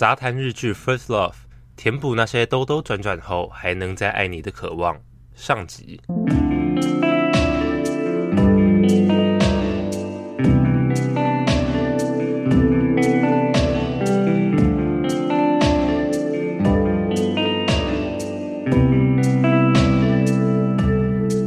[0.00, 1.32] 杂谈日剧《First Love》，
[1.76, 4.98] 填补那些兜兜转转后还能再爱你的渴望。
[5.34, 6.00] 上集。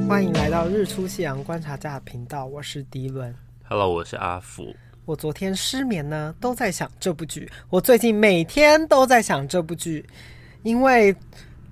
[0.08, 3.34] 欢迎来到日出夕阳观察家的频道，我是迪伦。
[3.64, 4.76] Hello，我是阿福。
[5.06, 7.50] 我昨天失眠呢，都在想这部剧。
[7.70, 10.06] 我最近每天都在想这部剧，
[10.64, 11.14] 因为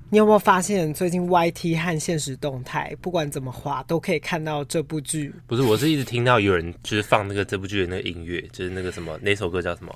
[0.09, 5.33] 你有没有发现，最近 YT 和现实动态，不管怎么滑，都可以看到这部剧。
[5.47, 9.95] 不是，我是一直听到有人就是放那个这部剧的那个音乐，就是那个什么那首歌叫什么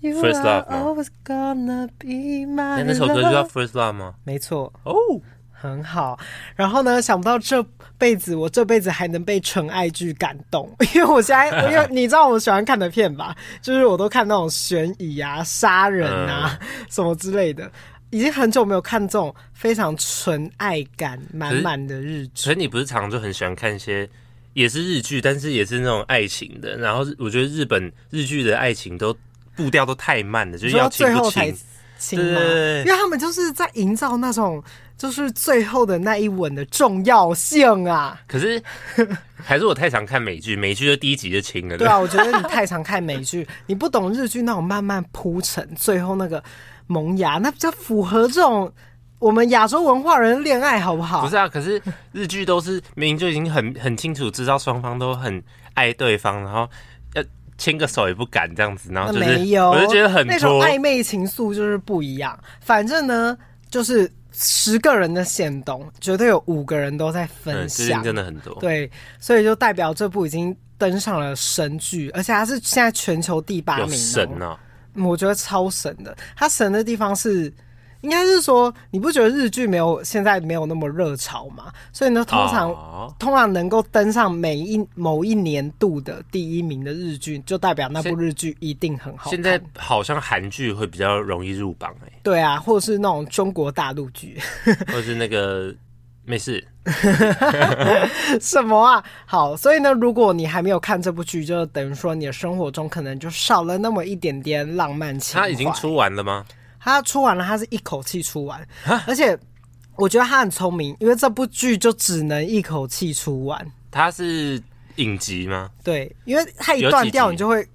[0.00, 0.70] ？First Love
[2.46, 2.76] 吗？
[2.76, 4.14] 那那首歌就叫 First Love 吗？
[4.22, 4.72] 没错。
[4.84, 4.92] 哦。
[4.92, 5.20] Oh!
[5.60, 6.18] 很好，
[6.56, 7.02] 然后呢？
[7.02, 7.62] 想不到这
[7.98, 17.70] 辈子我这辈子还能被纯爱剧感动， 因为我现在， 因为你知道我喜欢看的片吧，就是我都看那种悬疑啊、杀人啊、嗯、 什么之类的，
[18.08, 22.32] 已经很久没有看这种非常纯爱感满满的日剧。
[22.34, 24.08] 所以你不是常常就很喜欢看一些
[24.54, 26.78] 也是日剧，但是也是那种爱情的。
[26.78, 29.14] 然后我觉得日本日剧的爱情都
[29.54, 31.52] 步调都太慢了，就是要最后才
[32.00, 32.40] 亲吗？
[32.40, 34.60] 因为他们就是在营造那种。
[35.00, 38.20] 就是最后的那一吻的重要性啊！
[38.28, 38.62] 可是
[39.42, 41.78] 还是我太常看美剧，美剧就第一集就亲了。
[41.78, 46.44] 对啊，我觉得你太常看美剧，你不懂日剧那种慢慢铺陈，最后那个
[46.86, 48.70] 萌芽，那比较符合这种
[49.18, 51.22] 我们亚洲文化人的恋爱，好不好？
[51.22, 51.80] 不是啊，可是
[52.12, 55.42] 日剧都是明明就已经很很清楚知道双方都很
[55.72, 56.68] 爱对方，然后
[57.14, 57.22] 要
[57.60, 62.36] 牵个手也不敢这样子，然后就是没有，我就觉得很那种暧昧情愫就是不一样。
[62.60, 63.38] 反正呢，
[63.70, 64.10] 就是。
[64.32, 68.54] 十个人的限动，绝对有五个人都在分享，嗯、真的很多。
[68.60, 68.88] 对，
[69.18, 74.56] 所以就代表这部已经登上了神剧，而且它是现在全球第八名，神啊！
[74.94, 76.16] 我觉得超神的。
[76.36, 77.52] 它神的地方是。
[78.02, 81.72] 应该是说，你不觉得日剧没有现在没有那么热潮吗？
[81.92, 83.12] 所以呢，通常、oh.
[83.18, 89.30] 通常能够登上每一某一年度的第一名的日剧，就代表那部日剧一定很好看。
[89.30, 92.12] 现在好像韩剧会比较容易入榜哎、欸。
[92.22, 94.40] 对啊，或者是那种中国大陆剧，
[94.88, 95.74] 或者是那个
[96.24, 96.66] 没事
[98.40, 99.04] 什么啊？
[99.26, 105.46] 好，所以呢，如果你还没有看这部剧，就等于说你的生活中可能就少了那么一点点浪漫情怀。
[105.46, 106.46] 它已经出完了吗？
[106.80, 108.66] 他出完了，他是一口气出完，
[109.06, 109.38] 而且
[109.96, 113.72] 我觉得他很聪明，因为这部剧就只能一口气出完。
[113.90, 114.60] 他是
[114.96, 115.70] 影集吗？
[115.84, 117.68] 对，因为他一断掉，你就会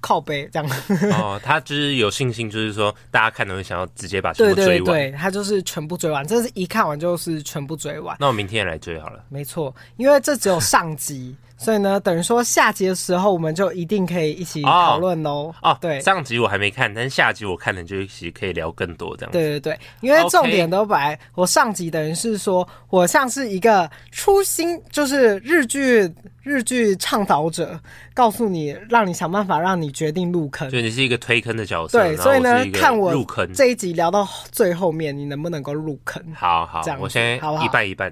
[0.00, 0.70] 靠背这样。
[1.12, 4.66] 哦，他就是有信心，就是说大家看都会想要直接把全部追完。
[4.66, 8.16] 对对对，他就是全部追完，这是一看完就是全部追完。
[8.18, 9.24] 那我明天也来追好了。
[9.28, 11.36] 没错，因为这只有上集。
[11.62, 15.54] 所以呢，等于说下集的时候，我们就一定可以一起讨论喽。
[15.60, 19.36] 哦，对，上集我还没看，但是下集我看了，就一起可以聊更多这样子。
[19.36, 26.10] 对对对，因为重点都摆我上集，等于是说我像是一个初心，就是日剧
[26.42, 27.78] 日剧倡导者，
[28.14, 30.70] 告诉你，让你想办法让你决定入坑。
[30.70, 31.98] 对，你是一个推坑的角色。
[31.98, 36.22] 对，所以呢，看我入坑这一集聊到最后面，你能不能够入坑？
[36.34, 38.10] 好好，这样我先一半一半。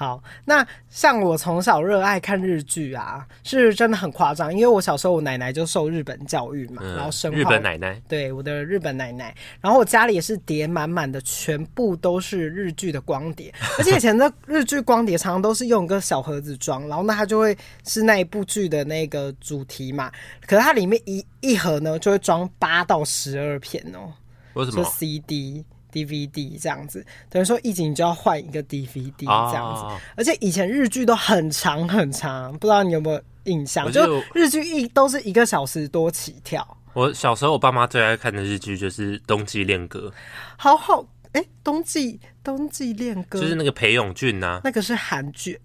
[0.00, 4.50] 好，那像我从小热爱看日剧啊，是真的很夸张。
[4.50, 13.52] 因为我小时候我奶奶就受日本教育嘛，嗯、然后生日本奶奶，对我的日本奶奶，然后我家里也是叠满满的，全部都是日剧的光碟。
[13.76, 17.54] 而且以前的日剧光碟常常都是用一个小盒子装，然后呢它就会
[17.86, 20.10] 是那一部剧的那个主题嘛。
[20.46, 24.10] 可是它里面一一盒呢就会装八到十二片哦，
[24.54, 24.82] 为什么？
[24.82, 25.62] 就 CD。
[25.90, 33.90] DVD 这样子，等于说一集你就要换一个 DVD 这样子，啊、而且以前日剧都很长很长，不知道你有没有印象？
[33.90, 36.76] 就，就日剧一都是一个小时多起跳。
[36.92, 40.08] 我小时候我爸妈最爱看的日剧就是《冬季恋歌》，
[40.56, 45.60] 好好哎，欸《冬季冬季恋歌》就是那个裴勇俊呐、啊，那个是韩剧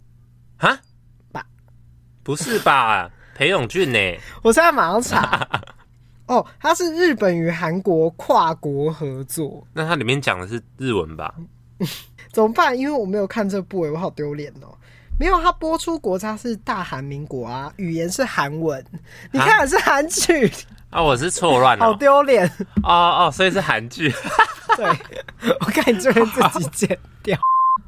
[0.57, 0.79] 啊？
[1.31, 1.45] 吧？
[2.21, 3.09] 不是吧？
[3.33, 3.99] 裴勇俊呢？
[4.43, 5.49] 我现在马上查。
[6.27, 9.65] 哦，它是日本与韩国跨国合作。
[9.73, 11.33] 那它里面讲的是日文吧？
[12.31, 12.77] 怎么办？
[12.77, 14.75] 因为我没有看这部，哎，我好丢脸哦。
[15.19, 18.83] 没有，它播出国家是大韩民国啊，语言是韩文。
[19.31, 20.51] 你看的是韩剧
[20.89, 21.01] 啊？
[21.01, 22.45] 我是错乱了， 好丢脸。
[22.83, 24.11] 哦哦，所以是韩剧。
[24.75, 24.85] 对，
[25.61, 27.37] 我看你这边自己剪掉。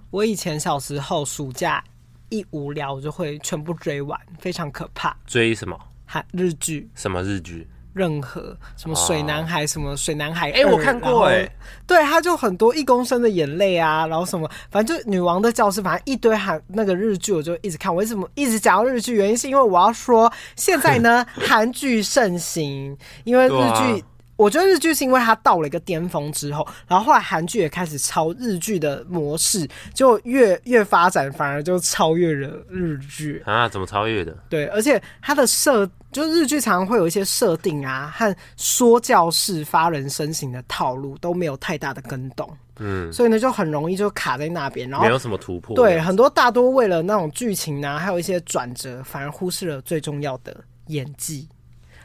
[0.09, 1.83] 我以前小时候暑假
[2.29, 5.15] 一无聊，我就会全部追完，非常可怕。
[5.25, 5.77] 追什么？
[6.05, 6.87] 韩日剧？
[6.95, 7.67] 什么日剧？
[7.97, 11.49] 任何什么水男孩，什么水男孩，哎，我看过哎，
[11.87, 17.93] 对，他就很多一公升的眼泪啊，然后什么，反正就女王的教室，反正一堆韩那个日剧，我就一直看。
[17.93, 19.15] 为什么一直讲到日剧？
[19.15, 24.03] 原因是因为我要说，现在呢， 韩剧盛行，因为日剧
[24.35, 33.67] 我觉得日剧是因为它到了一个巅峰之后，然后后来韩剧也开始抄日剧的模式，就越越发展，反而就超越了日剧啊？
[33.67, 34.37] 怎么超越的？
[34.47, 42.49] 对，而且它的设，就日剧常常会有一些设定啊，和说教式发人深省的套路都没有太大的更动，
[42.79, 45.75] 嗯，所以呢就很容易就卡在那边，然后没有什么突破。
[45.75, 50.55] 对，很多大多为了那种剧情啊，还有一些转折，反而忽视了最重要的
[50.87, 51.47] 演技。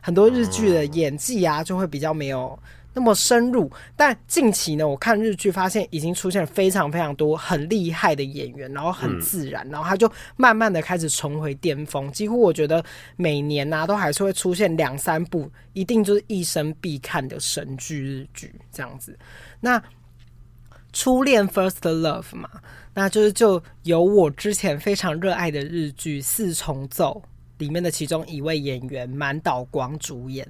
[0.00, 2.58] 很多日剧的演技啊，就会比较没有
[2.94, 3.70] 那么深入。
[3.96, 12.10] 但近期呢，我看日剧发现已经出现了非常非常多很厉害的演员，然后很自然，然后他就慢慢的开始重回巅峰。
[12.12, 12.84] 几乎我觉得
[13.16, 19.18] 每年呐，都还是会出现两三部，一定就是一生必看的神剧日剧这样子。
[19.60, 19.82] 那
[20.92, 22.48] 初恋 First Love 嘛，
[22.94, 27.22] 那就是就由我之前非常热爱的日剧四重奏。
[27.62, 30.46] 里面的其中一位演员满岛光主演，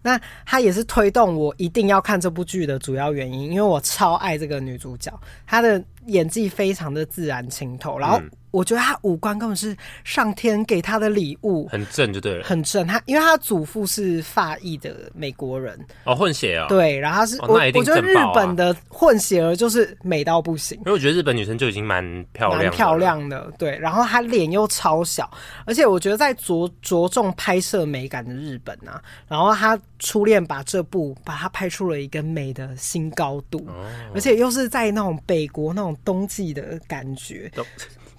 [0.00, 5.12] 那她也是推动我一定要看这部剧的主要原因，因为我超爱这个女主角，
[5.44, 8.20] 她的演技非常的自然清透，然后。
[8.52, 12.86] 我觉得他五官根本是上天给他的礼物，很正就对了，很正。
[12.86, 23.76] 他因为他祖父是法裔的美国人哦，混血啊、哦，对，然后他是、哦、我我觉得日本的混血儿就是美到不行，因为我觉得日本女生就已经蛮漂亮，蛮漂亮的，对。
[23.78, 25.28] 然后她脸又超小，
[25.64, 37.50] 而且我觉得在着着重拍摄美感的日本啊，然后他初恋把这部把它拍出了一个美的新高度，哦、而且又是在那种北国那种冬季的感觉。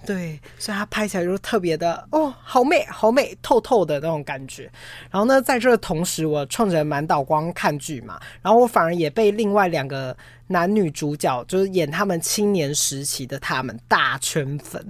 [0.06, 4.70] 对，所以它拍起来就特别的哦，好美，好美，透透的那种感觉。
[5.10, 10.16] 然后呢，在这个同时，我冲着满岛光看剧嘛，然后我反而也被另外两个
[10.48, 14.80] 男女主角，就是演他们青年时期的他们大圈粉，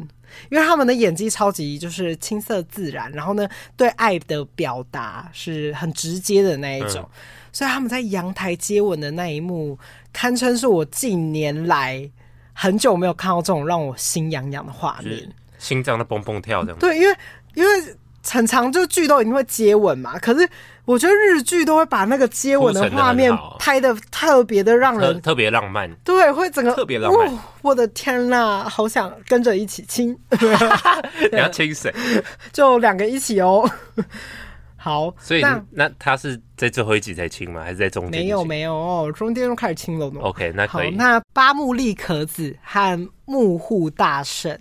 [0.50, 7.10] 因为他们的演技超级就是青涩自然，然后呢，对爱的表达是很直接的那一种，嗯、
[7.52, 9.78] 所以他们在阳台接吻的那一幕，
[10.12, 12.10] 堪称是我近年来。
[12.54, 15.28] 很久没有看到这种让我心痒痒的画面，
[15.58, 16.78] 心脏在蹦蹦跳这样。
[16.78, 17.16] 对，因为
[17.54, 17.96] 因为
[18.26, 20.48] 很长就剧都一定会接吻嘛，可是
[20.86, 25.90] 我觉得日剧都会把那个接吻的画面拍的特别的让人特别浪漫。
[26.04, 27.28] 对，会整个特别浪漫。
[27.28, 30.18] 哦，我的天呐，好想跟着一起亲。
[31.32, 31.94] 你要亲谁？
[32.52, 33.68] 就两个一起哦。
[34.76, 37.62] 好，所以那，那他是在最后一集才清吗？
[37.62, 38.22] 还是在中间？
[38.22, 40.20] 没有没有哦，中间都开始清了呢。
[40.22, 40.86] OK，那可以。
[40.92, 44.58] 好，那八木利可子和木户大圣。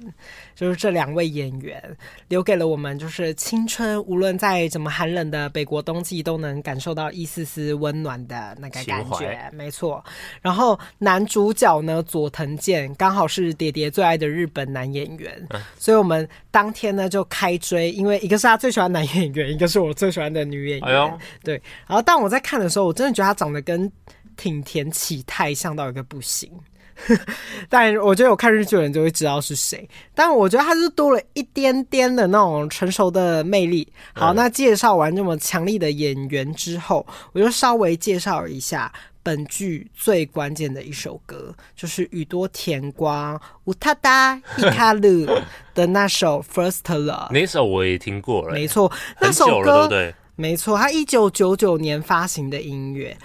[0.56, 1.81] 就是这两位演员
[2.27, 9.50] 留给了我们，就是青春，无论在怎么寒冷的北国冬季，都能感受到一丝丝温暖的那个感觉。
[9.51, 10.01] 没错。
[10.42, 21.01] 然后男主角呢，佐藤健刚好是爹爹最爱的日本男演员，嗯、所以我们当天呢就开追，因为一个是他最喜欢男演员，一个是我最喜欢的女演员。
[21.01, 21.62] 哎，对。
[21.88, 23.92] 然后当我在看的时候，我真的觉得他长得跟
[24.38, 26.50] 挺田启太像到一个不行。
[27.69, 33.88] 但我觉得我看日剧的人就会知道是谁，但我觉得他是多了一点点的那种成熟的魅力。
[34.13, 38.92] 好，那介绍完这么强力的演员之后，我就稍微介绍一下
[39.22, 45.25] 本剧最关键的一首歌，就是宇多田光乌塔达伊卡鲁
[45.74, 47.30] 的那首《First Love》。
[47.31, 53.18] 那首我也听过了，没错，那首歌对，没错，他一九九九年发行的音乐，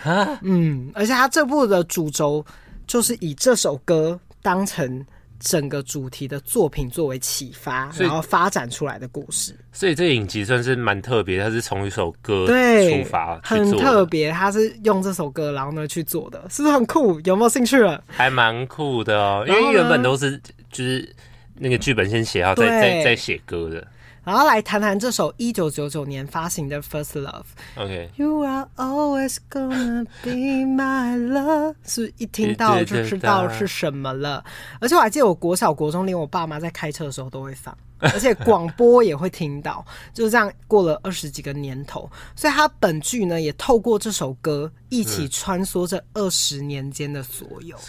[0.42, 2.44] 嗯，而且他这部的主轴。
[2.88, 5.06] 就是以这首歌当成
[5.38, 9.56] 整个主题的作品作为启发，然后发展出来的故事。
[9.70, 14.32] 所以这影集算是蛮特别，它是从一首歌出发，很特别。
[14.32, 17.20] 它是用这首歌然后呢去做的，是不是很酷？
[17.20, 18.02] 有没有兴趣了？
[18.08, 20.40] 还蛮酷的哦，因为原本都是
[20.72, 21.14] 就是
[21.54, 23.86] 那个剧本先写好，再再再写歌的。
[24.28, 27.44] 然后来谈谈这首一九九九年发行的《First Love》。
[27.82, 28.10] OK。
[28.16, 34.44] You are always gonna be my love， 是一听到就知道是什么了。
[34.82, 39.82] 而且我还记得，我国小、国中连我爸妈在开车的时候都会放， 而且广播也会听到。
[40.12, 47.74] 就是这样过了二十几个年头，所以他本剧呢也透过这首歌一起穿梭这二十年间的所有。
[47.78, 47.80] 嗯，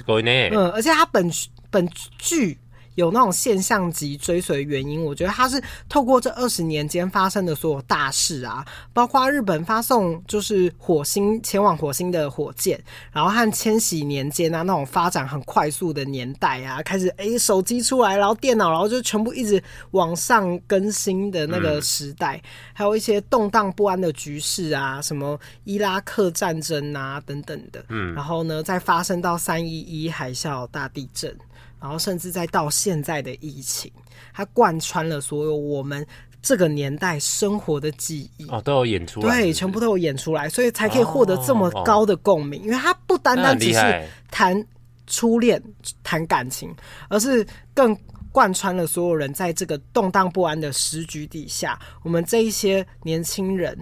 [0.54, 1.30] 嗯，而且他本
[1.70, 1.86] 本
[2.18, 2.58] 剧。
[2.96, 12.82] 有那种现象级追随原因，我觉得他是透过这二十年间发生的所有大事啊，包括日本发送就是火星前往火星的火箭，
[13.12, 22.42] 然后和千禧年间啊那种发展很快速的年代啊，开始哎、欸、手机出来，然后电脑，然后就全部一直往上更新的那个时代，嗯、
[22.74, 31.36] 还有一些动荡不安的局势啊，什么伊拉克战争啊等等的，嗯，然后呢再发生到三一一海啸大地震。
[31.82, 33.92] 然后甚至再到现在的疫情，
[34.34, 36.06] 它贯穿了所有我们
[36.42, 38.48] 这个年代生活的记忆。
[38.50, 42.62] 哦，都有演出来是是，对，全部都有演出来，所以才可以获得这么高的共鸣。
[42.64, 44.66] 因为它不单单只是谈
[45.08, 45.62] 初恋、
[46.04, 46.74] 谈感情，
[47.10, 47.98] 而是更
[48.32, 53.78] 贯穿了所有人在这个动荡不安的时局底下，我们这一些年轻人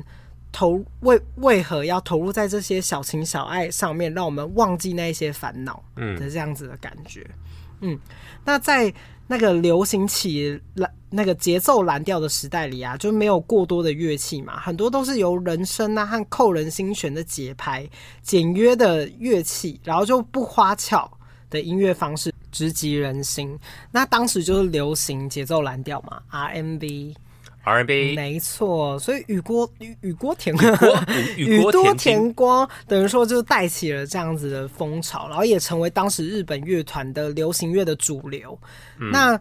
[0.53, 6.17] 投为为何要投入在这些小情小爱上面，让我们忘记那一些烦恼，嗯。
[6.17, 7.35] 的这样子的感觉，嗯，
[7.81, 7.99] 嗯，
[8.45, 8.93] 那在。
[9.29, 17.85] 那个流行起蓝那个节奏蓝调的时代里啊，就没有过多的乐器嘛，很多都是由人声啊和扣人心弦的节拍、
[18.21, 21.11] 简约的乐器，然后就不花俏
[21.49, 23.59] 的音乐方式直击人心。
[23.91, 27.13] 那当时就是流行节奏蓝调嘛，RMB。
[27.67, 30.55] R&B 没错，所以宇多宇宇多田
[31.35, 38.57] 雨多田光等于说就带起了这样子的风潮，然后也成为当时日本乐团的流行乐的主流。
[38.99, 39.37] 嗯、那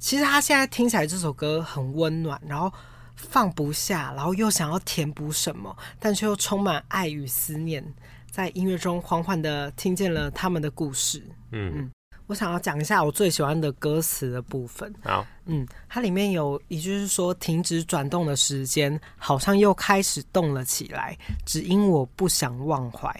[0.00, 2.72] 其实他现在听起来这首歌很温暖，然后
[3.14, 7.84] 放不下，然后又想要填补什么，但却又充满爱与思念，
[8.30, 11.22] 在音乐中缓缓的听见了他们的故事。
[11.52, 11.72] 嗯。
[11.76, 11.90] 嗯
[12.30, 14.94] 我想要讲一下我最喜欢的歌词的部分。
[15.02, 23.12] 好，嗯，它里面有一句是说：“停止转动的时间，好像又开始动了起来，只因我不想忘怀。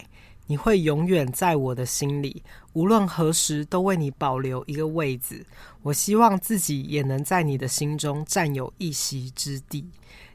[0.47, 2.41] 你会永远在我的心里，
[2.73, 5.45] 无论何时都为你保留一个位置。
[5.83, 9.85] 我希望自己也能在你的心中占有一席之地。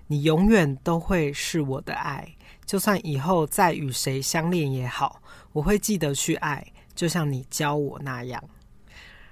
[0.08, 2.27] 你永远都会是我的爱，
[2.65, 5.22] 就算以后再与谁相恋也好，
[5.53, 8.44] 我会记得去爱，就像你教我那样。”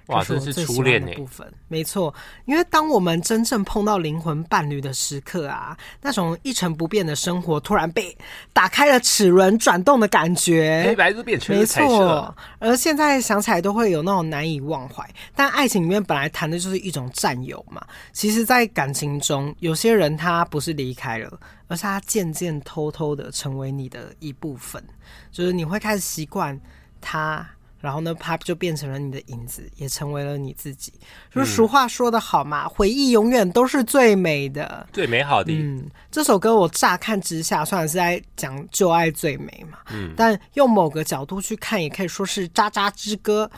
[0.08, 2.14] 哇，这是初恋的部分，没错。
[2.44, 8.14] 因为当我们真正碰到灵魂伴侣的时刻啊，那种一成不变的生活突然被
[8.52, 11.56] 打开了齿轮转动的感觉，黑白都变成。
[11.56, 15.08] 没错，而现在想起来都会有那种难以忘怀。
[15.34, 17.82] 但爱情里面本来谈的就是一种占有嘛。
[18.12, 24.84] 其实，在感情中，有些人他不是离开了，而是他渐渐偷偷的成为你的一部分，
[25.32, 26.60] 就是你会开始习惯
[27.00, 27.48] 他。
[27.84, 30.90] 然后呢，它就变成了你的影子，也成为了你自己。
[31.30, 35.52] 就是俗话说得好嘛，嗯、回忆永远都是最美的，最美好的。
[35.52, 43.50] 嗯，这首歌我乍看之下，虽然是在讲旧爱最美嘛，嗯，但用某个角度去看，也可以说是渣渣之歌。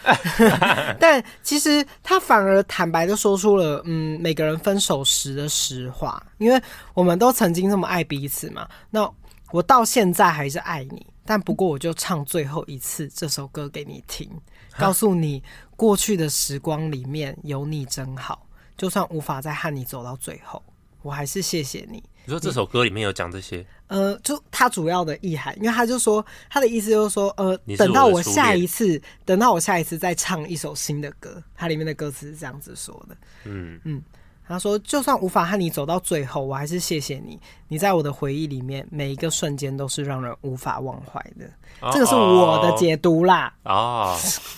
[0.99, 6.61] 但其实他反而坦白的说出了，嗯，每个人分手时的实话，因为
[6.95, 8.67] 我们都曾经这么爱彼此嘛。
[8.91, 9.09] 那
[9.53, 11.07] 我到现在还是爱你。
[11.27, 14.31] 但不过，我就唱最后一次这首歌给你听，
[14.79, 15.43] 告诉你
[15.75, 20.63] 过去的时光里面有你真好，就算无法再和你走到最后，
[21.03, 22.03] 我还是谢谢你。
[22.25, 23.65] 你说这首歌里面有讲这些？
[23.89, 33.17] 呃，就他主要的意涵，因为他就说他的意思就是说，呃，等到我下一次，等到我下一次再唱一首新的歌，它里面的歌词是这样子说的。
[33.45, 34.03] 嗯嗯。
[34.49, 37.37] 他说：“就算无法和你走到最后，我还是谢谢你。
[37.67, 41.45] 你在我的回忆里面，每一个瞬间都是让人无法忘怀的。
[41.81, 43.53] 哦、这个是我的解读啦。
[43.65, 44.17] 哦，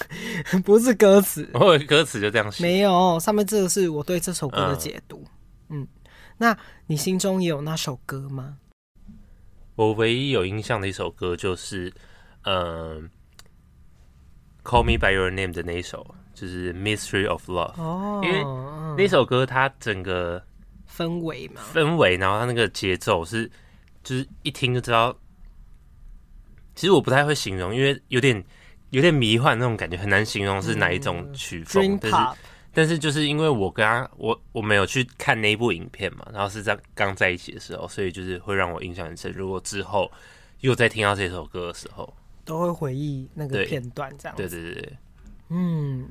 [0.63, 1.49] 不是歌词。
[1.55, 2.63] 哦，歌词就这样写。
[2.63, 5.25] 没有，上面这个是我对这首歌的解读。
[5.71, 5.89] 嗯，嗯，
[6.37, 8.59] 那你心中也有那首歌吗？
[9.75, 11.91] 我唯一有印象的一首歌就是，
[12.43, 13.01] 嗯、呃，
[14.65, 18.43] 《Call Me by Your Name》的那一首。”就是《Mystery of Love》哦，因为
[18.97, 20.43] 那首歌它整个
[20.89, 23.51] 氛围嘛，氛围，然后它那个节奏是，
[24.05, 25.17] 就是一听就知道。
[26.75, 28.45] 其实我不太会形容，因为有点
[28.91, 31.95] 有点迷幻那种感觉，很难形容是哪一种曲风。
[31.95, 32.39] 嗯、但是
[32.73, 39.33] 但是就是因为我跟他，我我没有去看那一部影片嘛，然后是在刚在一起的时候，所以就是会让我印象很深。
[39.33, 40.09] 如果之后
[40.61, 42.15] 又再听到这首歌的时候，
[42.45, 44.49] 都会回忆那个片段，这样子。
[44.49, 44.97] 对对对对。
[45.51, 46.09] 嗯，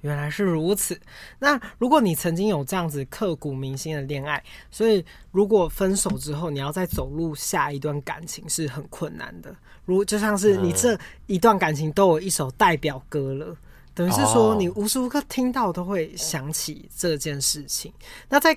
[0.00, 1.00] 原来是如此。
[1.38, 9.54] 那如果你曾经有这样子刻骨铭心的恋爱，所以如果分手之后你要再走入下一段感情是很困难的。
[9.84, 13.56] 如就像是你这一段感情都有一首代表歌了，
[13.94, 17.92] 等于是说你无时无刻听到都会想起这件事情。
[18.28, 18.56] 那在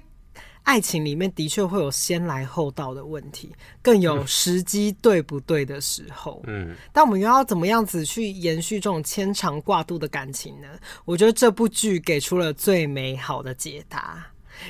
[0.64, 6.42] 爱情里面的确会有先来后到的问题，更有时机对不对的时候。
[6.48, 10.68] 嗯，但我们又要怎么样子去延续这种牵肠挂肚的感情呢？
[11.04, 14.26] 我觉得这部剧给出了最美好的解答，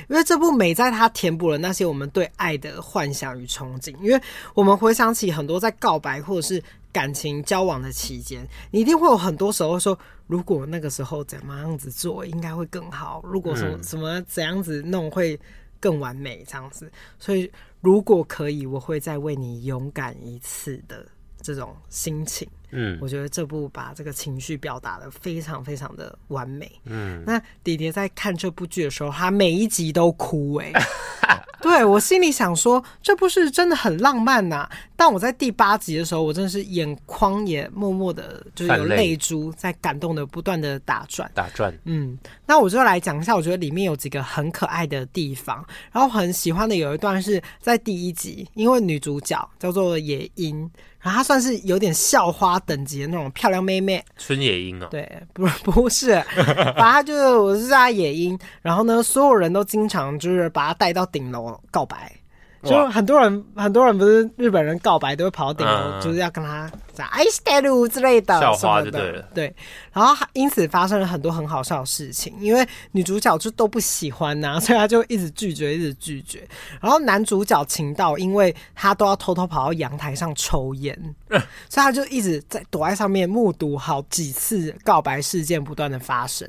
[0.08, 3.96] 因为这部美在它填补了那些我们对爱的幻想与憧憬。
[4.00, 4.20] 因为
[4.52, 6.60] 我们回想起很多在告白或者是
[6.92, 9.96] 感情交往的期间，你一定会有很多时候说，
[10.26, 15.38] 如果那个时候怎么样子做应该会更好，如果说什么怎样子弄会。
[15.84, 21.06] 更完美这样子，所以如果可以，我会再为你勇敢一次的
[21.42, 22.48] 这种心情。
[22.70, 26.80] 嗯，我觉得这部把这个情绪表达的非常非常的完美。
[26.86, 30.82] 嗯，那迪迪在看这部剧的时候，他每一集都哭哎、欸。
[31.60, 34.70] 对，我心里想说，这部是真的很浪漫呐、啊。
[35.04, 41.78] 但我在第八集的时候，我真的是眼眶也默默的，就是有泪珠在感动的不断的打转打转。
[41.84, 45.62] 嗯，那我就来讲一下，我觉得里面有几个很可爱的地方。
[45.92, 50.58] 然后很喜欢的有一段是在第一集，因为女主角叫做野樱。
[51.00, 54.88] 然后她算是有点校花等级的那种漂亮妹妹，春野樱哦。
[54.90, 58.38] 对，不 不是，反正她就是我是叫她野樱。
[58.62, 62.10] 然后呢，所有人都经常就是把她带到顶楼告白。
[62.63, 69.25] 就很多人，很多人不是日本人告白都会跑到顶楼，就是要跟他讲爱してる之类的，校花就对了。
[69.33, 69.55] 对，
[69.93, 76.45] 然后因此发生了很多很好笑的事情，因为女主角就都不喜欢呐、啊， 所以她就一直拒绝，一直拒绝。
[76.81, 81.39] 然后男主角晴道，因为他都要偷偷跑到阳台上抽烟， 所以
[81.77, 86.45] 他就一直在躲在上面目睹好几次告白事件不断的发生。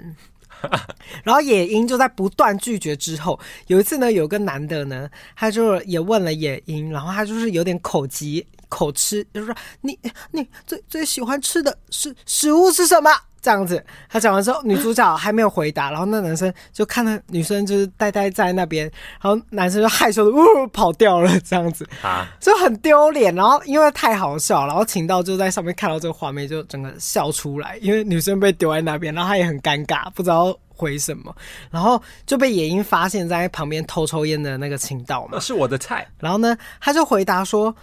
[1.23, 9.97] 然后野樱就在不断拒绝之后，有一次呢，有个男的呢，他就也问了野樱，然后他就是有点口急口吃，就是说你
[10.31, 13.09] 你最最喜欢吃的是食物是什么？
[13.41, 18.91] 这样子，他讲完之后，女主角还没有回答，然后那男生就看到女生就是呆呆在那边，
[19.21, 23.35] 然后男生就害羞的呜、呃、跑掉了，这样子啊，就很丢脸。
[23.35, 31.31] 然后因为太好笑，然后秦道就在上面看到这个画面，就整个笑出来，因为女生被丢在那边，然后他也很尴尬，不知道回什么，
[31.69, 36.07] 然后就被野樱发现在旁边偷抽烟的那个情道嘛，是我的菜。
[36.17, 37.75] 然后呢，他就回答说：“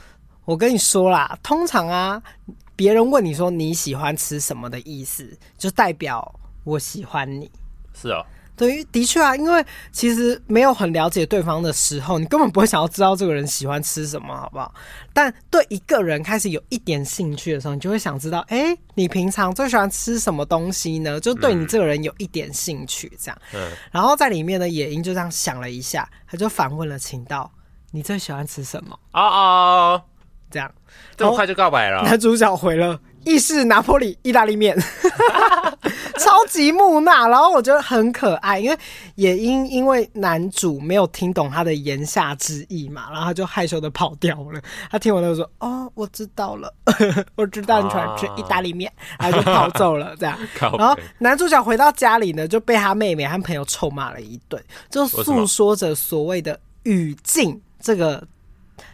[0.45, 2.23] 我跟你说啦，通常啊。”
[2.75, 6.35] 别人问你说你喜欢吃什么的意思，就代表
[6.65, 7.49] 我喜欢你。
[7.95, 14.75] 是啊、哦，对，的确啊，因为其实没有很了解对方的时候，你根本不会想要知道这个人喜欢吃什么，好不好？
[15.13, 21.21] 但对一个人开始有一点兴趣的时候，你就会想知道，哎，你平常最喜欢吃什么东西呢？
[21.21, 23.39] 就对你这个人有一点兴趣，这样。
[23.55, 23.71] 嗯。
[23.93, 27.49] 然后在里面呢，野樱就这样想了一下，他就反问了秦道
[27.93, 30.03] ：“你最喜欢吃什么？”哦哦。
[30.53, 30.71] 这样
[31.17, 32.03] 这么快就告白了？
[32.07, 34.77] 男主角回了意式拿破里意大利面，
[36.19, 37.29] 超级木讷。
[37.29, 38.77] 然后我觉得很可爱，因为
[39.15, 44.61] 也因因为男主没有听懂他的言下之意嘛，然后他就害羞的跑掉了。
[44.91, 46.75] 他听完了说：“哦，我知道了，
[47.37, 48.93] 我知道你喜欢吃意大利面。
[49.19, 50.17] 啊”然后就跑走了。
[50.19, 50.37] 这样，
[50.77, 54.61] 然后男主角回到家里呢，就被他妹妹和朋友臭骂了一顿，
[54.91, 58.23] 就诉说着所谓的语境这个。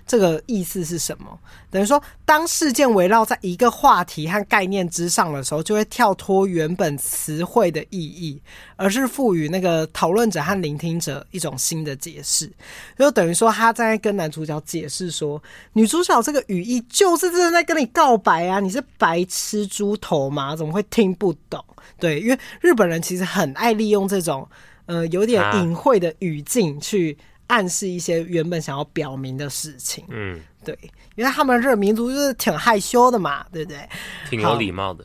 [0.07, 1.39] 这个意思是什么？
[1.71, 8.41] 等于说，当事件围绕在一个话题和概念之上的时候，就会跳脱原本词汇的意义，
[8.77, 12.51] 而是赋予那个讨论者和聆听者一种新的解释。
[12.99, 15.43] 就等于说，他在跟男主角解释说，
[15.75, 18.61] 女主角这个语义就是真的在跟你告白啊！
[18.61, 20.57] 你是白痴猪头吗？
[20.57, 21.63] 怎么会听不懂？
[22.01, 24.49] 对，因为日本人其实很爱利用这种
[24.87, 27.19] 呃有点隐晦的语境去。
[27.49, 30.79] 暗示一些原本想要表明的事情，嗯，对，
[31.17, 33.89] 因为他们这个民族就是挺害羞的嘛，对不对？
[34.31, 35.05] 挺有礼貌的。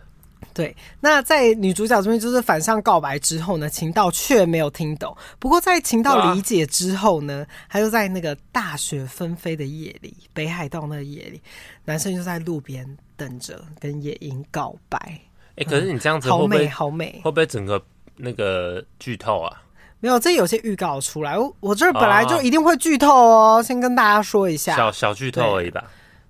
[0.53, 5.17] 对，那在女主角这边就是反向告白之后呢，情道却没有听懂。
[5.39, 11.41] 不过在情道理解之后呢，他就在那个大雪纷飞的夜里，北海道那个夜里，
[11.86, 12.86] 男生就在路边
[13.17, 14.99] 等着跟野樱告白。
[15.56, 17.84] 哎、欸，可是你这样子会不会、嗯、好美，好美，会不会整个
[18.15, 19.60] 那个剧透啊？
[20.04, 25.82] 没有，这有些预告出来，我我这本来就一定会剧透哦，哦，先跟大家说一下，小小剧透而已吧。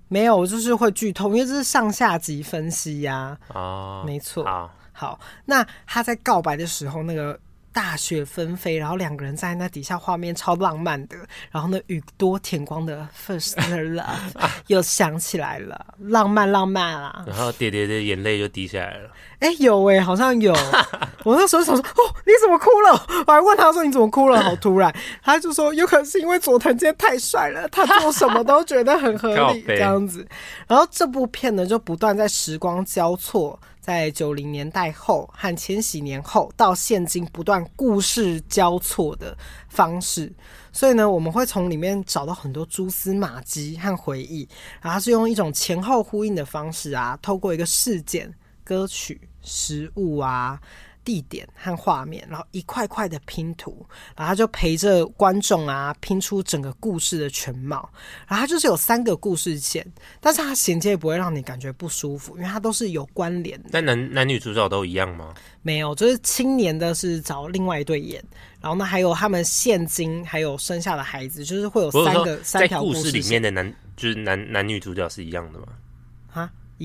[0.06, 3.58] 没有，我就是会剧透，因为这是上下集分析呀、啊。
[3.58, 4.44] 哦，没错。
[4.44, 7.36] 好，好，那他在告白的时候，那个。
[7.74, 11.16] 大雪纷飞，然后两个人在那底下，画面超浪漫的。
[11.50, 17.24] 然后呢，宇多田光的 First Love 又想起来了，浪漫浪漫啊！
[17.26, 19.10] 然后爹爹的眼泪就滴下来了。
[19.40, 20.54] 哎，有哎，好像有。
[21.24, 23.24] 我那时候想说，哦，你怎么哭了？
[23.26, 24.40] 我还问他说，你怎么哭了？
[24.40, 30.24] 好突然，他就说，有可能是因为佐藤健太帅了，他做什么都觉得很合理这样子。
[30.68, 33.58] 然后这部片呢，就不断在时光交错。
[33.84, 39.36] 在九零年代后和千禧年后到现今，不断故事交错的
[39.68, 40.32] 方式，
[40.72, 44.48] 所以呢，我们会从里面找到很多蛛丝马迹和回忆，
[44.80, 48.32] 然后是用一种前后呼应的方式啊，透过一个事件、
[48.64, 50.58] 歌曲、食物啊。
[51.04, 53.86] 地点和画面，然后一块块的拼图，
[54.16, 57.88] 然后他就陪着观众啊拼出整个故事的全貌。
[58.26, 59.86] 然后它就是有三个故事线，
[60.20, 63.68] 但是它衔接不会让你感觉不舒服，因为它都是有关联的。
[63.70, 65.34] 但男男女主角都一样吗？
[65.62, 68.22] 没有，就是青年的是找另外一对演，
[68.60, 75.66] 然后呢还有他们现今还有生下的孩子，就是会有三个三条故事里面的男就是男男女主角是一样的吗？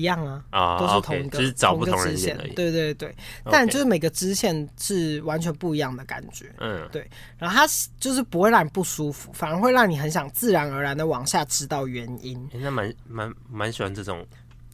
[0.00, 2.36] 一样啊，啊，都是同一个，就是找不同支线。
[2.56, 6.50] 对对对，但就是每个支线是完全不一样的感觉。
[6.58, 7.08] 嗯，对。
[7.38, 7.66] 然后它
[7.98, 12.36] 就是不会让你不舒服，反而会让你很想自然而然的往下知道原因。
[12.52, 14.26] 欸、那蛮蛮蛮喜欢这种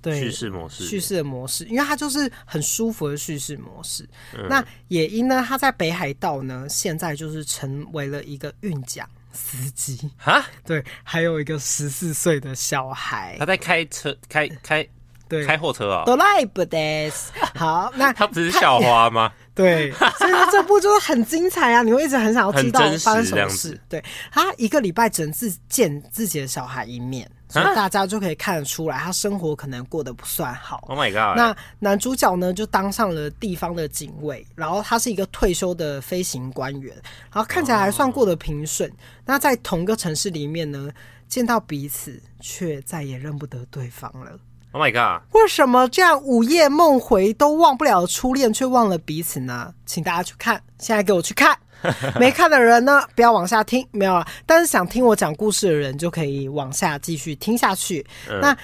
[0.04, 4.08] 叙事模式，叙事的模式，因为它就是很舒服的叙事模式。
[4.38, 14.86] 嗯、那也因呢，他在北海道呢，现在就是成为了一个运奖司机啊，对，还有一个十四岁的小孩，他在开车，开开，
[15.27, 16.03] 对，开货车啊。
[16.05, 17.29] ドライブです。
[17.55, 19.31] 好，那他 不是校花吗？
[19.55, 21.81] 对，所以他这部就是很精彩啊！
[21.84, 23.79] 你会一直很想要知道发生什么事。
[23.88, 27.29] 对，他一个礼拜只能自见自己的小孩一面。
[27.47, 30.86] 所以大家就可以看得出来，他生活可能过得不算好。
[30.88, 31.38] Oh my god！
[31.38, 36.95] 那男主角呢，就当上了地方的警卫，然后他是一个退休的飞行官员，
[37.29, 38.89] 然后看起来还算过得平顺。
[38.89, 38.99] Oh.
[39.25, 40.89] 那在同一个城市里面呢，
[41.27, 44.39] 见到彼此却再也认不得对方了。
[44.76, 45.22] Oh my god！
[45.32, 49.72] 为什么这样午夜梦回都忘不了初恋，却忘了彼此呢？
[49.86, 51.58] 请大家去看，现在给我去看。
[52.20, 54.26] 没看的人呢，不要往下听，没有了。
[54.44, 58.06] 但是想听我讲故事的人，就可以往下继续听下去。
[58.28, 58.54] 嗯、那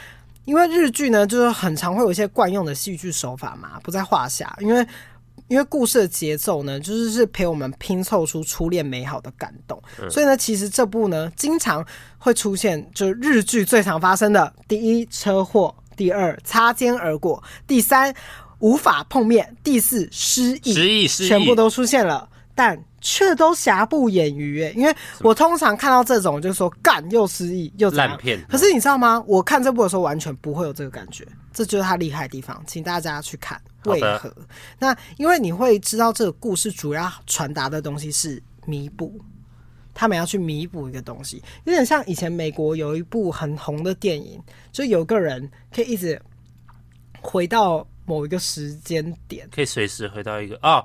[0.45, 4.55] 因为日剧呢，就是很常会有一些惯用的戏剧手法嘛，不在话下。
[4.61, 4.87] 因为
[5.49, 9.83] 因为故事的节奏呢，就是是陪我们拼凑出初恋美好的感动。
[9.99, 11.83] 嗯、所以呢，其实这部呢，经常
[12.19, 18.15] 会出现，就是日剧最常发生的：第一，车祸；第二，擦肩而过；第三，
[18.59, 22.29] 无法碰面；第四，失忆，失忆，失忆，全部都出现了。
[22.55, 28.39] 但却都瑕不掩瑜，因为我通常看到这种，就是说干又失忆又烂片。
[28.47, 29.25] 可是你知道吗？
[29.27, 33.59] 我看这部的时候完全不会有这个感觉，这就是他厉害的地方，请大家去看。
[33.87, 34.31] 为何？
[34.79, 39.19] 那因为你会知道这个故事主要传达的东西是弥补，
[39.95, 44.41] 他们要去弥补一个东西，有点像以前美国有一部很红的电影，
[44.73, 46.21] 就有个人可以一直
[47.21, 50.85] 回到某一个时间点，可以随时回到一个哦。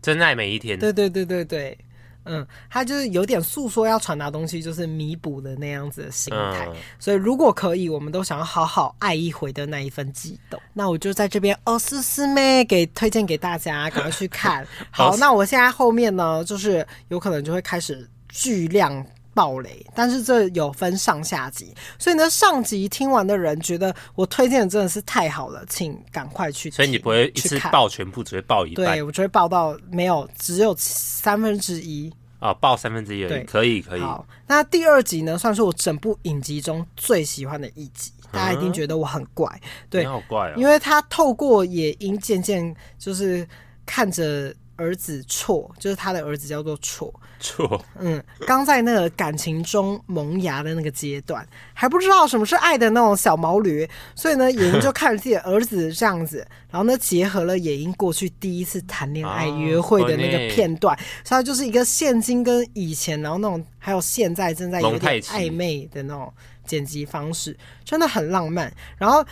[0.00, 0.76] 真爱每一天。
[0.78, 1.78] 对对对对对，
[2.24, 6.66] 嗯，他就是有点诉说要传达东西，就是弥补的那样子的心态。
[6.68, 10.60] 嗯、所以如果可以，我们都想要好好爱一回的那一份悸动。
[10.72, 14.66] 那我就在这边哦，思思妹给推荐给大家，赶快去看。
[14.90, 19.06] 好，那我现在后面呢，就是有可能就会开始巨量。
[19.34, 26.70] 暴雷，但是这有分上下集，所以呢，上集听完的人觉得我推荐的真的是太好了，请赶快去。
[26.70, 28.84] 所以你不会一次爆全部，只会爆一半。
[28.84, 32.12] 对，我只会爆到没有，只有三分之一。
[32.40, 34.00] 啊，爆三分之一而已，对，可以可以。
[34.00, 38.12] 好，那第二集呢，算是我整部影集中最喜欢的一集。
[38.30, 39.48] 大家一定觉得我很怪，
[39.88, 43.48] 对，好怪哦，因为他透过野樱渐渐就是
[43.86, 44.54] 看着。
[44.82, 66.32] 儿子错，就是他的儿子叫做错错，嗯，刚在那个感情中萌芽的那个阶段，还不知道什么是爱的那种小毛驴，所以呢，野英就看着自己的儿子这样子，然后呢，结合了野英过去第一次谈恋爱约会的那个片段，哦、所以他就是一个现今跟以前，然后那种还有现在正在有点暧昧的那种
[66.66, 68.72] 剪辑方式，真的很浪漫。
[68.96, 69.24] 然后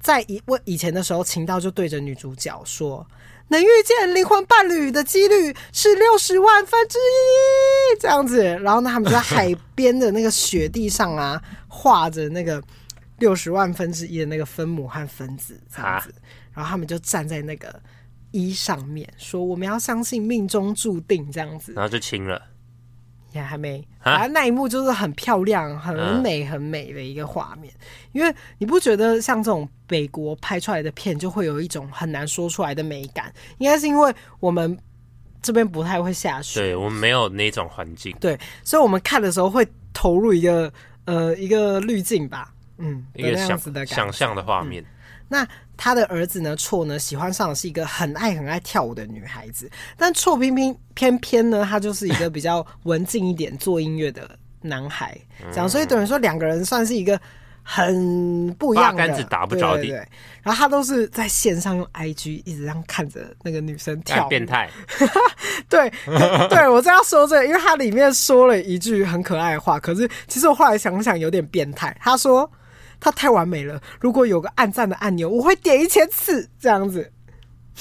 [0.00, 3.06] 在以我以前的时候，秦道就对着女主角说。
[3.52, 8.42] 能遇见灵魂伴侣的几率是六十万分之一，这样子。
[8.42, 12.60] 然后呢，他们就在海边的那个雪地上啊， 画着那个
[13.18, 16.12] 六十万分之一的那个分母和分子，这样子。
[16.52, 17.80] 然后他们就站在那个
[18.30, 21.72] 一上面，说我们要相信命中注定，这样子。
[21.74, 22.42] 然后就亲了。
[23.32, 27.72] 也还没，反正那一幕就是很漂亮、很美、很美的一个画面。
[28.12, 33.32] 因为你不觉得像这种北国拍出来的片，就会有一种很难说出来的美感？
[33.58, 34.78] 应该是因为我们
[35.40, 40.72] 这边不太会下雪，对，我们没有那种环境，对，所以我们看的时候会投入一个
[41.06, 44.82] 呃一个滤镜吧，嗯，一个想子的想象的画面。
[44.82, 44.86] 嗯
[45.32, 46.54] 那他的儿子呢？
[46.56, 46.98] 错呢？
[46.98, 49.66] 喜欢上的是一个很爱很爱跳舞的女孩子，
[49.96, 54.28] 但错偏偏偏偏呢，他就是一个比较文静一点做音乐的
[54.60, 55.18] 男孩，
[55.50, 57.18] 这样，所以等于说两个人算是一个
[57.62, 59.88] 很不一样的，八竿子打不着地。
[60.42, 64.68] 然后他都是在线上用 IG 一直这样看着那个女生跳舞，变态。
[65.66, 65.90] 对
[66.50, 71.96] 对，我正要说这个，因为他里面说了一句很可爱的话，可是其实我后来想想有点变态。
[71.98, 72.48] 他说。
[73.04, 77.10] 它太完美了，如果有个按赞的按钮，我会点一千次这样子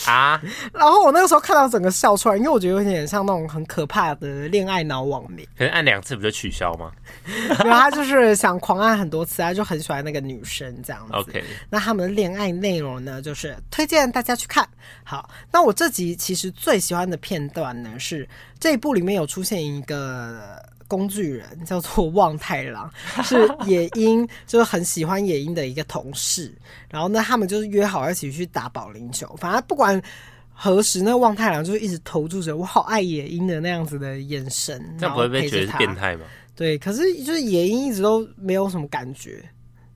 [0.07, 0.41] 啊。
[0.73, 5.47] 然后我那个时候看到整个笑出来，因为我觉得有点像那种很可怕的恋爱脑网民。
[5.55, 6.91] 可是按两次不就取消吗？
[7.63, 11.13] 然后他就是想狂按很多次，他就很喜欢那个女生这样子。
[11.13, 14.67] OK，那他们的恋爱内容呢，就是推荐大家去看。
[15.03, 18.27] 好，那我这集其实最喜欢的片段呢，是
[18.59, 20.59] 这一部里面有出现一个。
[20.91, 22.91] 工具人，叫做 望太郎，
[23.23, 26.53] 是野樱，就是很喜欢野樱的一个同事。
[26.89, 29.33] 然后呢，他们就是约好一起去打保龄球。
[29.37, 29.99] 反正不管
[30.53, 34.83] 何时，那望太郎就一直投注着“我好爱野樱”的那样子的眼神。
[34.99, 36.25] 这样不会被觉得是变态吗？
[36.53, 39.41] 对，可是就是野樱一直都没有什么感觉。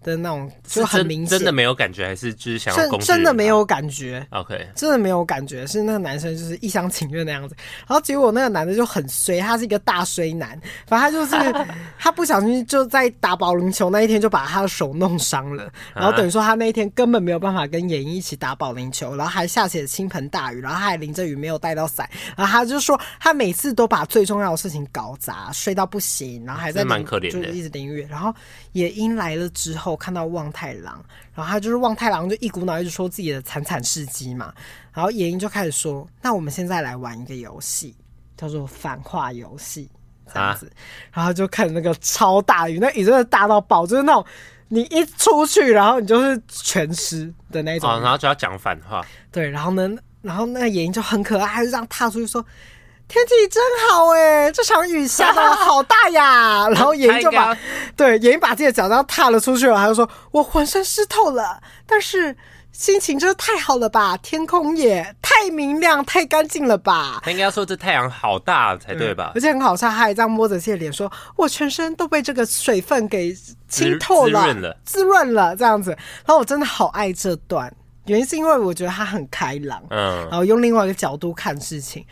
[0.06, 7.56] 的那种就很明显，真的没有感觉，还是就是想要真真的没有感觉？OK，真的没有感觉，是那个男生就是一厢情愿那样子。
[7.88, 10.50] 然后结果那个男的就很衰，他是一个大衰男，
[10.86, 11.66] 反正他就是
[11.98, 28.34] 他不小心就在打保龄球那一天就把他的手弄伤了，然后等于说他那一天根本没有办法跟野樱一起打保龄球，然后还下起了倾盆大雨，然后他还淋着雨没有带到伞，然后他就说他每次都把最重要的事情搞砸，睡到不行，然后还在蛮可怜的，就一直淋雨，然后
[28.74, 31.04] 野樱来了之后看到望太郎，
[31.34, 34.54] 然后他就是望太郎，就一股脑一直说自己的惨惨事迹嘛。
[34.94, 37.96] 然后野樱就开始说：“那我们现在来玩一个游戏，
[38.38, 39.90] 叫做反话游戏，
[40.34, 40.68] 这样子。
[40.68, 40.72] 啊”
[41.14, 44.26] 然后就看那个超大雨，那雨真的大到爆，就是那种
[44.70, 47.90] 你一出去，然后你就是全湿的那种。
[47.90, 49.06] 哦，然后就要讲反话。
[49.32, 49.90] 对，然后呢，
[50.22, 52.46] 然后那个野樱就很可爱，还是这样踏出去说。
[53.08, 56.68] 天气真好哎，这场雨下的好大呀！
[56.74, 57.56] 然后野樱就把
[57.96, 62.36] 对野樱把自己的脚这样踏了出去了，他就说：“我浑身湿透了，但是
[62.72, 64.18] 心情真的太好了吧？
[64.18, 69.32] 天空也太明亮、太干净了吧？”他应该要说这太阳好大才对吧？
[69.36, 73.34] 而且很好笑，他还这样摸着自己的脸说：“我全身都被这个水分给
[73.68, 77.72] 浸透了，滋润了，滋润了。”这样子，然后我真的好爱这段，
[78.08, 82.04] 原因是因为我觉得他很开朗，嗯，然后用另外一个角度看事情。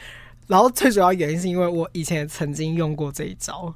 [0.47, 3.73] 然后最主要原因是因为我以前也曾经用过这一招。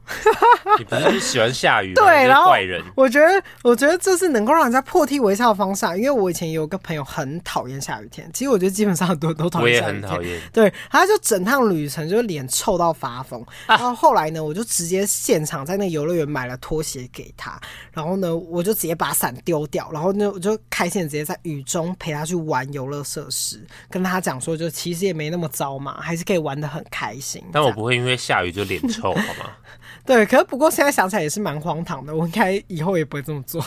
[0.78, 1.94] 你不是喜欢下雨吗？
[2.06, 2.84] 对，然后怪人。
[2.96, 5.86] 我觉得，我觉得这是能够让人家破涕为笑的方式。
[5.98, 10.04] 因为我以前有个朋友很讨厌下雨天，其实我觉得基本上很多人都讨厌下雨天。
[10.04, 10.42] 我也很讨厌。
[10.52, 13.44] 对，他就整趟旅程就是脸臭到发疯。
[13.68, 17.60] 然后后来呢，我就直接现场在那游乐园买了拖鞋给他。
[17.92, 19.90] 然后呢，我就直接把伞丢掉。
[19.92, 29.52] 然后呢，我就开心的直接在雨中陪他去玩游乐设施，跟他讲说，就其实也没那么糟嘛，还是可以玩得很开心，但我不会因为下雨就脸臭，好吗？
[30.06, 33.64] 对，可是不过现在想起来也是蛮荒唐的，我应该以后也不会这么做。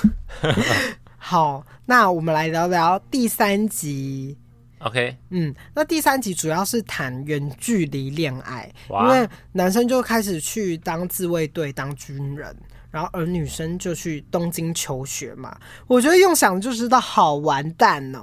[1.19, 4.39] 好，那我们来聊聊第三集。
[4.79, 12.57] OK，嗯，那第三集主要是谈远距离恋爱，因为男生就开始去当自卫队当军人，
[12.91, 15.55] 然后而女生就去东京求学嘛。
[15.87, 18.23] 我觉得用想就知道好完蛋哦。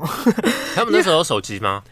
[0.73, 1.83] 他们那时候有手机吗？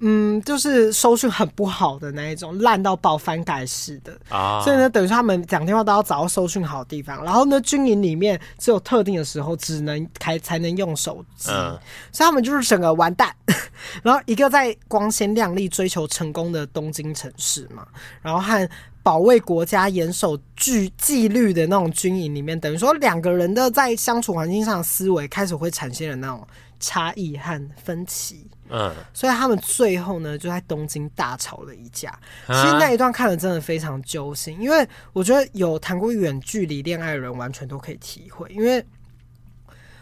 [0.00, 7.24] 嗯，就是收讯很不好的那一种，烂到爆翻盖式的啊，所以呢，等于说他们讲电话都要找到收讯好的地方。
[7.24, 11.78] 然后呢，军营里面只有特定的时候只能开才能用手机，嗯，
[12.12, 13.34] 所以他们就是整个完蛋。
[14.02, 17.86] 然后一个在光鲜亮丽、追求成功的东京城市嘛，
[18.22, 18.68] 然后和
[19.02, 26.46] 保卫国家、严守纪纪律的那种军营里面，等于说两个人的在相处环境上思维开始会产生了那种
[26.78, 28.46] 差异和分歧。
[28.70, 32.10] 嗯，所以他们最后呢，就在东京大吵了一架。
[32.46, 38.84] 其实那一段看了真的非常揪心，因为我觉得有谈过远距离恋爱的人完全都可以体会，因为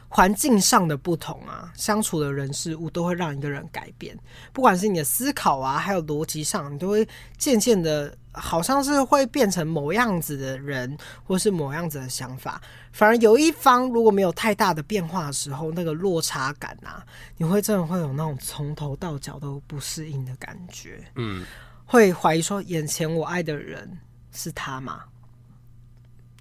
[0.08, 4.18] 环境上的不同啊，相处的人事物都会让一个人改变，
[4.52, 7.08] 不管是你的思考啊，还有逻辑上，你都会
[7.38, 8.16] 渐渐的。
[8.36, 12.60] 好像是会变成某样子的人，或是某样子的想法。
[12.92, 17.04] 反而有一方如果没有太大的变化的时候，那个落差感啊，
[17.36, 21.02] 你会真的会有那种从头到脚都不适应的感觉。
[21.16, 21.44] 嗯，
[21.84, 23.98] 会怀疑说，眼前我爱的人
[24.32, 25.04] 是他吗？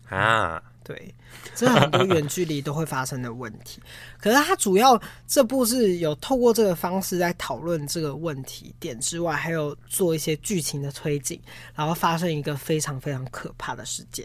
[0.10, 0.62] 啊。
[0.88, 1.16] 对，
[1.56, 3.82] 这很多远距离都会发生的问题。
[4.22, 11.42] 可是它主要这部是有透过这个方式在讨论这个问题点之外，还有做一些剧情的推进，
[11.74, 14.24] 然后发生一个非常非常可怕的事件，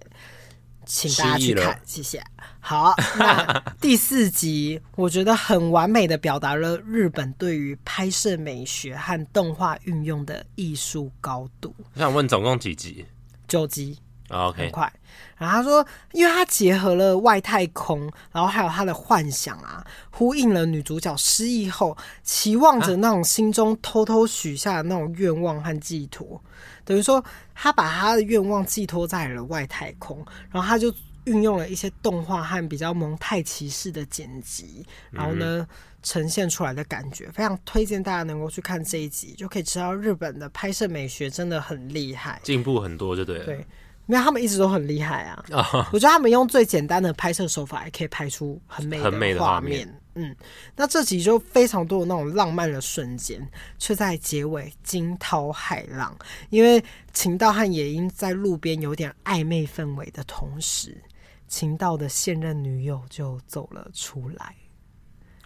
[0.84, 2.22] 请大家去看，谢谢。
[2.60, 11.74] 好，那第四集我觉得很完美的表达了日本对于拍摄美学和动画运用的艺术高度。
[11.94, 13.06] 我想问，总共几集？
[13.48, 13.98] 九集。
[14.30, 14.92] OK，很快。
[15.36, 26.36] 然后他说，因为他结合了外太空，然后还有他的幻想啊，呼应了女主角失忆后期望着那种心中偷偷许下的那种愿望和寄托。
[26.36, 30.92] 啊、等于说，他把他的愿望寄托在了外太空，然后他就
[31.24, 35.66] 运用了一些动画和比较蒙太奇式的剪辑，然后呢，
[36.02, 43.44] 呈现出来的感觉非常推荐大家能够去看这一集，就可以知道日本的拍摄美学真的很厉害，进步很多，就对了。
[43.46, 43.66] 对。
[44.10, 45.44] 因为他们一直都很厉害 啊！
[45.92, 48.98] 我觉得他们用最简单的拍摄手法，也可以拍出很美
[49.32, 49.88] 的画面。
[50.16, 50.34] 嗯，
[50.74, 53.40] 那这集就非常多的那种浪漫的瞬间，
[53.78, 56.12] 却在结尾惊涛骇浪，
[56.48, 61.00] 因为秦道和野樱在路边有点暧昧氛围的同时，
[61.46, 64.56] 秦道的现任女友就走了出来。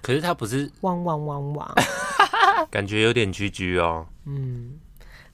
[0.00, 1.74] 可是他不是汪汪汪汪，
[2.72, 4.07] 感觉有点居居哦。
[4.24, 4.81] 嗯。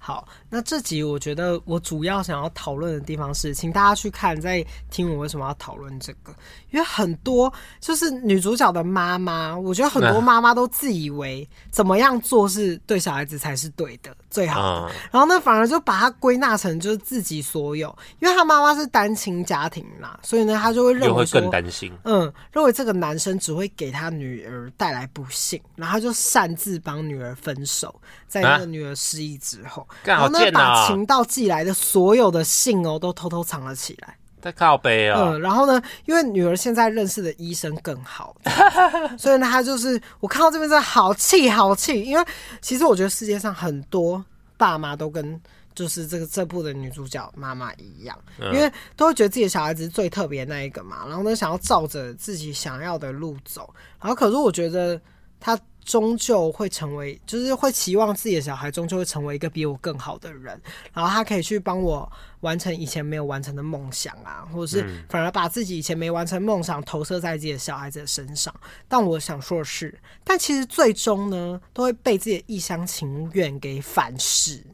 [0.03, 6.35] 好，那这集我觉得我主要想要讨论的地方是，请大家去看，在听我为什么要讨论这个，
[6.71, 27.95] 因为很多就是女主角的妈妈，我觉得很多妈妈都自以为怎么样做是对小孩子才是对的、最好的，嗯、然后呢，反而就把它归纳成就是自己所有，因为他妈妈是单亲家庭啦，所以呢，他就会认为，更担心，嗯，认为这个男生只会给他女儿带来不幸，然后他就擅自帮女儿分手，
[28.29, 29.83] 在那个女儿失忆之后。
[29.83, 34.17] 啊然后呢，把情到寄来的所有的信哦，都偷偷藏了起来。
[34.41, 35.21] 在靠背啊。
[35.21, 38.35] 嗯，然后呢，因为女儿现在认识的医生更好，
[39.19, 42.03] 所以呢，她就是我看到这边真的好气好气。
[42.03, 42.25] 因为
[42.61, 44.25] 其实我觉得世界上很多
[44.57, 45.41] 爸妈都跟
[45.75, 53.73] 就是这个这部的女主角妈妈一样，因为都会觉得自己的小孩子是最特别那一个嘛，然后呢，想要照着自己想要的路走。
[54.01, 55.01] 然后可是我觉得
[55.39, 55.59] 他。
[55.85, 60.61] 终究会成为，就是会期望自己的小孩终究会成为一个比我更好的人，
[60.93, 68.55] 然后他可以去帮我完成以前没有完成的梦想啊，或者是反而把自己以前没完成梦想投射在自己的小孩子的身上。
[68.89, 74.65] 但我想说的是，但其实最终呢，都会被自己的一厢情愿给反噬。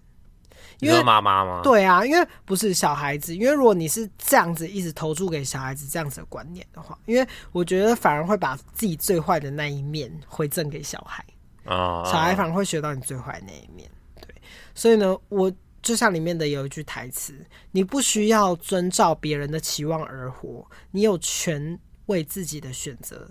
[0.80, 1.60] 因为妈妈吗？
[1.62, 11.24] 对啊，因为不是小孩子，因为如果你是这样子一直投注给小孩子这样子的观念的话，因为我觉得反而会把自己最坏的那一面回赠给小孩
[11.64, 13.90] 啊，小孩反而会学到你最坏的那一面。
[14.20, 14.28] 对，
[14.74, 15.50] 所以呢，我
[15.82, 17.34] 就像里面的有一句台词：
[17.70, 23.30] 你不需要遵照别人的期望而活，你有权为自己的选择，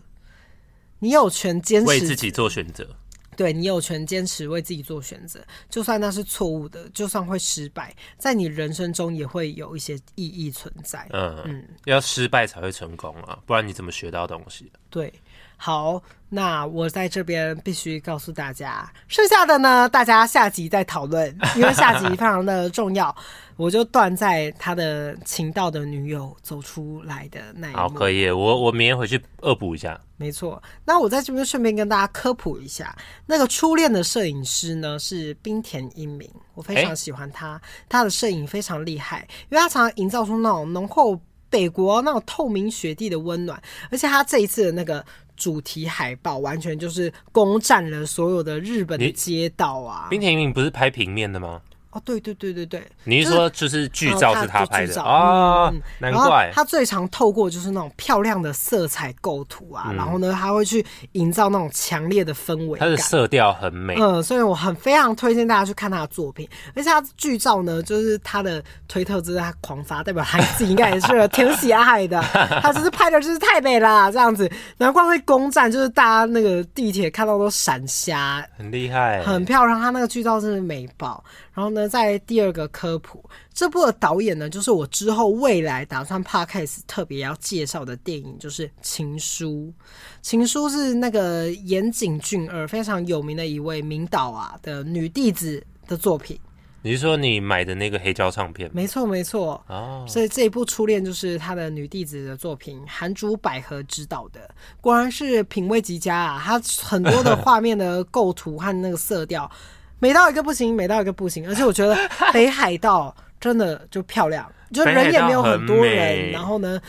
[0.99, 2.87] 你有权坚持为自己做选择。
[3.35, 11.07] 对，你有权坚持为自己做选择，就算那是错误的，就算会失败，在你人生中也会有一些意义存在。
[11.11, 14.71] 嗯嗯，要失败才会成功啊，不然你怎么学到东西？
[14.89, 15.13] 对。
[15.57, 23.15] 好，那我在这边必须告诉大家，剩下的呢，大家下集再讨论，因为下集非常的重要。
[23.57, 27.77] 我就断在他的情道的女友走出来的那一幕。
[27.77, 29.97] 好，可以，我我明天回去恶补一下。
[30.17, 32.93] 没错，那我在这边顺便跟大家科普一下，
[33.25, 41.17] 那个初恋的摄影师呢是冰田英明，我非常喜欢他，欸、他的摄影非常厉害，因为他常常营造出那种浓厚
[41.49, 45.03] 北国那种透明雪地的温暖，而且他这一次的那个。
[45.35, 50.07] 主题海报完全就是攻占了所有的日本的街道啊！
[50.09, 51.61] 冰田一明不是拍平面的吗？
[51.95, 55.71] 哦，对对对对对，你是说就是剧照是他拍的啊？
[55.99, 63.95] 难怪他最常透过就是那种漂亮的色彩构图啊，然后呢，他会去营造那种强烈的氛围，他的色调很美。
[63.97, 72.21] 嗯，所以我很非常推荐大家去看他的作品，而且他剧照呢，就是他的推特就是他狂发，代表他自己应该也是挺喜爱的。
[72.61, 79.79] 他就是拍的就是太美了，这样子，难怪会攻占，就是大家那个地铁看到都闪瞎，很厉害，很漂亮。
[79.79, 81.23] 他那个剧照真的美爆。
[81.53, 89.47] 然后呢，在第二个科普，这部的导演呢，就是我之后未来打算 podcast 特别要介绍的电影，就是《情书》。
[90.21, 96.39] 《情书》是那个岩井俊二非常有名的一位名导啊的女弟子的作品。
[96.81, 98.69] 你是说你买的那个黑胶唱片？
[98.71, 99.59] 没错，没错。
[99.67, 104.47] 哦，所以这一部《初恋》就是他的女弟子的作品，韩竹百合执导的，
[104.81, 106.39] 果然是品味极佳啊！
[106.45, 109.49] 他很多的画面的构图和那个色调。
[109.99, 111.97] 美到一个不行，美到一个不行， 而且我觉得
[112.33, 116.79] 北海道真的就漂亮，就人也没有很多人，然后呢，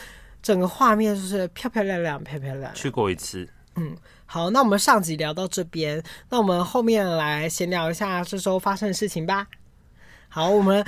[0.43, 2.75] 整个画面就是漂漂亮亮，漂漂亮亮。
[2.75, 9.47] 去过一次，嗯，好，那我们上集聊到这边，那我们后面来闲聊一下这周发生的事情吧。
[10.29, 10.85] 好，我们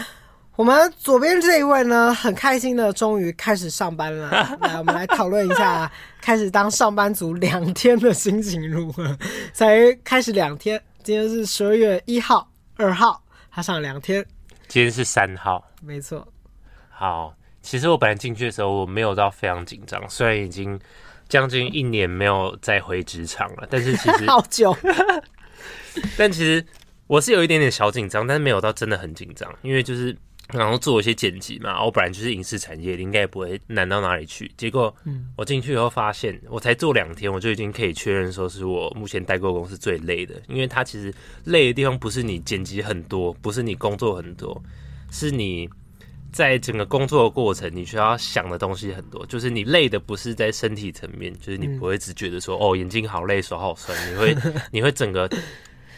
[0.56, 9.16] 我们左边这一位呢，很开心的终于开始上班了， 来，我们来讨论一下开始当上班族两天的心情如何？
[9.52, 10.82] 才开始两天。
[11.08, 14.22] 今天是十二月一号、二号，他上了两天。
[14.66, 16.30] 今天是三号，没错。
[16.90, 20.78] 好，其实我本来进去的时候，我没有到非常紧张，虽然已经
[21.26, 24.76] 将近一年没有再回职场了，但是其实 好久。
[26.18, 26.62] 但其实
[27.06, 30.14] 我是有一点点小紧张，但是没有到真的很紧张，因为就是。
[30.54, 34.50] 然后做一些剪辑嘛，我本来就是影视产业，应该也不会难到哪里去。
[34.56, 34.94] 结果，
[35.36, 40.40] 我进去以后发现，我才做两天，我就已经可以确认说是我目前代购公司最累的。
[40.48, 41.12] 因为它其实
[41.44, 44.62] 累的地方不是你剪辑很多，不是你工作很多，
[45.10, 45.68] 是你
[46.32, 49.26] 在整个工作的过程，你需要想的东西很多。
[49.26, 54.36] 就是你累的不是在身体层面，就是你不会只觉得说、嗯、哦眼睛好累，手好酸，你会
[54.70, 55.28] 你会整个。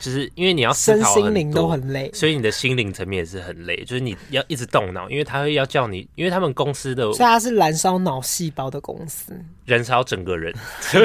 [0.01, 3.85] 就是因为你要身心灵都很累，所以你的心灵层面也是很累。
[3.85, 10.53] 就是你要一直动脑，因为他会要叫你，因为他们公司的，所以他是燃烧脑细胞的公司，燃烧整个人。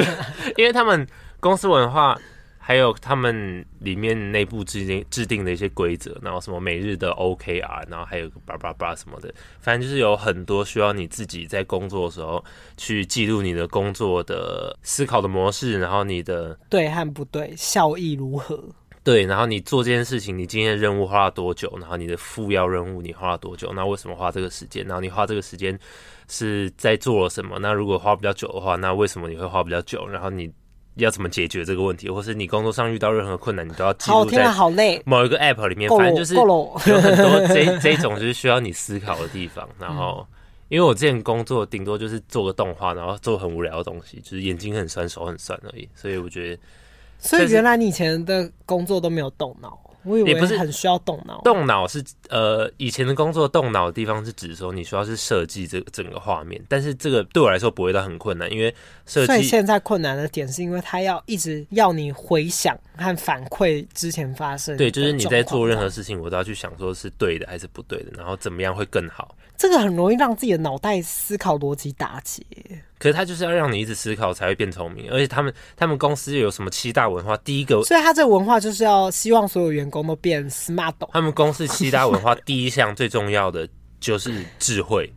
[0.56, 1.06] 因为他们
[1.38, 2.18] 公司文化，
[2.58, 12.44] 还有他们里面内部制定制定的一些规则，然后什么每日的 OKR，然后还有个叭叭叭什么的，反正就是有很多需要你自己在工作的时候
[12.76, 18.64] 去记录你的工作的思考的模式，然后你的对和不对，效益如何。
[19.06, 21.72] 对，然后你做这件事情，你今天的任务花了多久？
[21.80, 23.72] 然后你的副要任务你花了多久？
[23.72, 24.84] 那为什么花这个时间？
[24.84, 25.78] 然后你花这个时间
[26.26, 27.56] 是在做了什么？
[27.60, 30.08] 那如果花比较久的话，那为什么你会花比较久？
[30.08, 30.52] 然后你
[30.96, 32.10] 要怎么解决这个问题？
[32.10, 34.44] 或是你工作上遇到任何困难，你都要记录在
[35.04, 35.88] 某一个 app 里面。
[35.88, 39.68] 反正就是有很多 这这种就是需要你思考的地方。
[39.78, 40.26] 然后，
[40.68, 45.88] 因为我之前工作顶多就是做个动画，然后做很无聊的东西，就是眼睛很酸、手很酸而已。
[45.94, 46.60] 所以我觉得。
[47.18, 51.40] 所以原来你以前的工作都没有动脑，我以为不是很需要动脑。
[51.42, 58.74] 动脑是呃，以前的工作动脑的地方是指说你需要是设计这个整个画面，但是这个对我来说不会到很困难，因为
[59.06, 59.26] 设计。
[59.26, 64.76] 所以现在困难的点是因为他要一直要你回想和反馈之前发生。
[64.76, 69.36] 对，就是你在做任何事情，我都要去想说是对的还是不对的，然后怎么样会更好。
[69.56, 72.42] 这个很容易让自己的脑袋思考逻辑打结。
[72.98, 77.36] 可是他就是要让你一直思考才会变聪明，而且他们他们公司有什么七大文化？
[77.38, 80.94] 第一个，所以他这个文化就是要希望所有员工都变 smart。
[81.12, 83.68] 他们公司七大文化第一项最重要的
[84.00, 85.12] 就是智慧，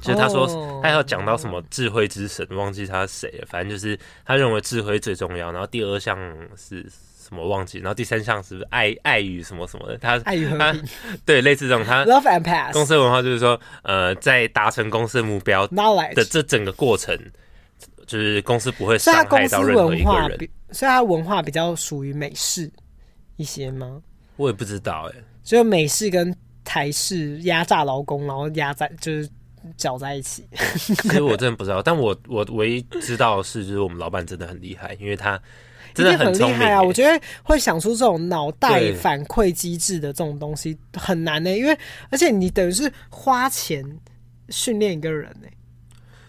[0.00, 0.46] 就是他说
[0.82, 5.52] 他要讲到什么智慧之神，忘记他是谁了，反正就是他认为智慧最重要。
[5.52, 6.18] 然后第二项
[6.56, 6.86] 是。
[7.24, 7.78] 什么忘记？
[7.78, 9.96] 然后第三项是不是爱爱与什么什么的？
[9.96, 10.84] 他爱与和平，
[11.24, 11.82] 对，类似这种。
[11.82, 17.16] 他 Love and Pass 公司文化就是说，呃，在达成公司的目标的这整个过程，
[18.06, 20.36] 就是公司不会伤害到任何一个人。
[20.72, 22.70] 所以，他文化比较属于美式
[23.36, 24.02] 一些吗？
[24.36, 25.24] 我也不知道哎、欸。
[25.42, 26.34] 所以美式跟
[26.64, 29.28] 台式压榨劳工，然后压在就是
[29.76, 30.46] 搅在一起。
[30.76, 35.40] 其实我真的不知道，但我我唯一知道的是，就是我们老板真的很厉害，因为他。
[35.94, 36.82] 真的很厉害啊！
[36.82, 41.78] 我觉得会想出这种脑袋反馈机制的这种东西很难呢、欸，因为
[42.08, 43.84] 而且你等于是花钱
[44.48, 45.52] 训练一个人呢、欸。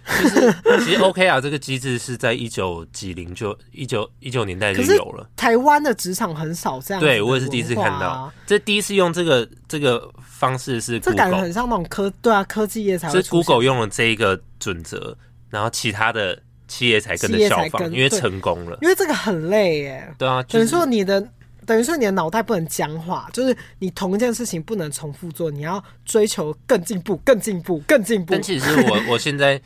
[0.05, 0.53] 就是
[0.85, 5.29] 其实 OK 啊，这个机制是在一九几零就一九一九年代就有了。
[5.35, 8.31] 台湾的职场很少这样，对我也是第一次看到。
[8.45, 13.21] 这第一次用这个这个方式是 Google，这感觉很像那种科对啊科技业才会。
[13.21, 15.15] 是 Google 用了这一个准则，
[15.49, 16.41] 然后其他的。
[16.65, 18.75] 企业才跟着效仿，因为成功了。
[18.81, 20.15] 因为这个很累耶。
[20.17, 21.23] 对啊，就是、等于说你的，
[21.67, 28.31] 等于说你的脑袋不能僵化，就是你同一件事情不能重复做，你要追求更进步、更进步、更进步。
[28.31, 29.61] 但其实我 我现在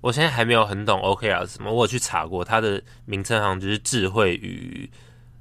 [0.00, 4.88] 我现在还没有很懂 OKR 是什么，我有去查过它的名称，好像就是智慧与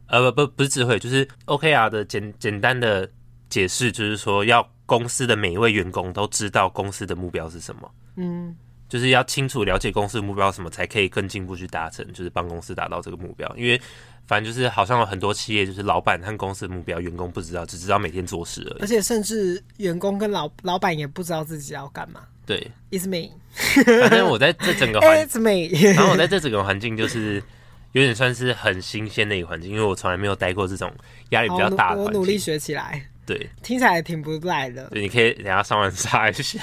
[0.08, 3.10] 呃不不不是智慧，就是 OKR 的简简单的
[3.49, 7.91] 解释，就是说要公司的每一位员工都知道公司的目标是什么。
[8.16, 8.55] 嗯。
[8.89, 13.53] 就是要清楚了解公司的目标什么，才可以更进步去达成，就是帮公司达到这个目标。
[13.58, 13.78] 因为
[14.26, 18.82] 反正就是好像有很多企业，就是老板和公司的目标，员工不知道，只知道每天做事而已。
[18.84, 22.22] 而且甚至员工跟老老板也不知道自己要干嘛。
[22.47, 23.33] 对，It's me。
[24.01, 25.77] 反正我在这整个环， It's me。
[25.93, 27.43] 然后我在这整个环境就是
[27.91, 30.91] 有点算是很新鲜的一个环境，因为我从来没有待过这种
[31.29, 32.05] 压力比较大的环境。
[32.05, 33.05] 我努力学起来。
[33.25, 34.87] 对，听起来挺不赖的。
[34.89, 36.61] 对，你可以等下上完查一下。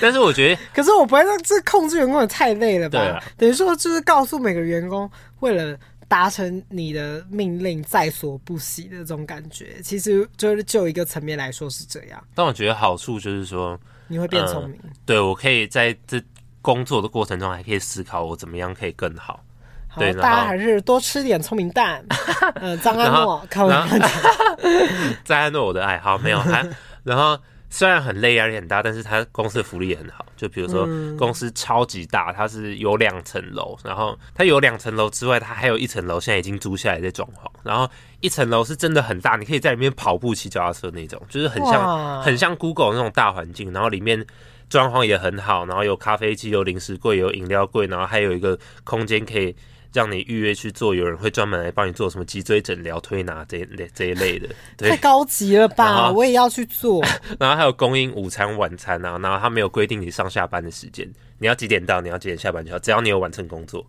[0.00, 3.00] 但是我觉得，可是我不会让这控制员工也太累了吧？
[3.00, 5.76] 对啊，等于说就是告诉每个员工，为了
[6.06, 9.74] 达成你的命令，在所不惜的这种感觉。
[9.82, 12.24] 其实就是就一个层面来说是这样。
[12.36, 13.76] 但我觉得好处就是说，
[14.06, 14.78] 你会变聪明。
[14.82, 16.22] 呃、对，我可以在这
[16.60, 19.40] 工作的过程中，还可以思考我怎么样可以更好。
[19.88, 22.04] 好，大家还是多吃点聪明蛋。
[22.56, 24.08] 嗯，张安诺，开玩笑。
[25.24, 26.66] 张安诺，我的爱好没有他。
[27.02, 27.38] 然后
[27.74, 30.24] 虽然很累，压力很大，但是他公司的福利也很好。
[30.36, 30.86] 就比如说，
[31.18, 37.50] 公司超级大，它是有两层楼，然后它有两层楼之外，它还有一层楼现在已经租下来在装潢。
[37.64, 43.72] 然后一层楼是真的很大，你可以在里面跑步、骑脚踏车那种，就是很像很像 Google 那种大环境。
[43.72, 44.24] 然后里面
[44.74, 49.54] 装潢也很好，然后有咖啡机、有零食柜、有饮料柜，然后还有一个空间可以。
[49.94, 56.10] 让你预约去做，有人会专门来帮你做什么脊椎诊疗、推拿这一类这一类的，对，太高级了吧！
[56.10, 57.00] 我也要去做。
[57.38, 61.08] 然后还有供应午餐、晚餐啊，然后他没有规定你上下班的时间，
[61.38, 63.86] 你要几点到，你要几点下班就好，只要你有完成工作，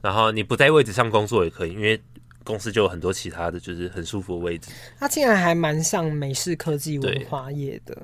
[0.00, 2.00] 然后你不在位置上工作也可以，因为
[2.42, 4.72] 公司就有很多其他的就是很舒服的位置。
[4.98, 7.96] 它竟然还蛮像美式科技文化业的。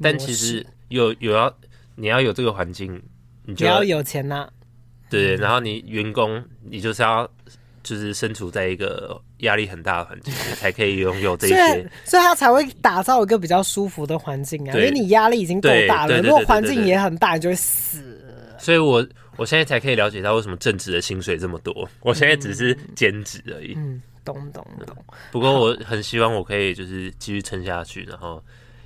[0.00, 1.52] 但其实有有要
[1.96, 3.02] 你要有这个环境，
[3.44, 4.50] 你就要，要有钱呐、啊。
[5.10, 7.28] 对，然后你员工，你就是要
[7.82, 11.74] 就是身处在一个压力很大的环境，才可以拥有这些所，
[12.04, 14.74] 所以他才会打造一个比较舒服的环境啊。
[14.74, 18.24] 因为你压力已经够大了，如果环境也很大，你就会死。
[18.58, 21.88] 所以我我现在才可以了解到为什么正职的薪水这么多。
[22.00, 23.74] 我现在只是兼职而已。
[23.76, 24.96] 嗯，懂懂懂。
[25.32, 28.42] 不过我很希望我可以就是继续撑下去，然后。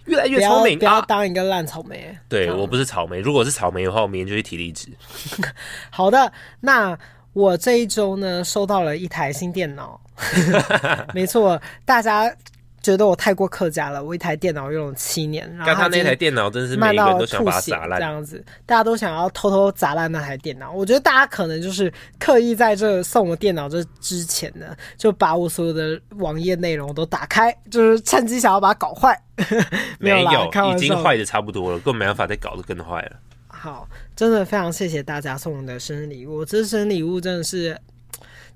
[0.09, 1.97] 越来越聪明，不要当一个烂草莓。
[2.07, 4.89] 啊、对，我不是草莓，如果是草莓的话，我明天就去提离职。
[5.91, 6.99] 好的，那
[7.33, 10.01] 我这一周呢，收到了一台新电脑。
[11.15, 12.35] 没错，大家。
[12.83, 20.73] 觉得我太过客家了，我一台电脑用了七年，然后他那台电脑真是每个人都想把它砸烂，这样子，大家都想要偷偷砸烂那台电脑。
[20.73, 29.21] 我觉得大家可能就是刻意在这送我电脑这之前呢，就把我所有的网页内容都打开，就是趁机想要把它搞坏。
[29.99, 33.13] 没有，没有已经坏的差不多了，根本没办法再搞得更坏了。
[33.49, 37.77] 好，真的非常谢谢大家送我的生日礼物，这生日礼物真的是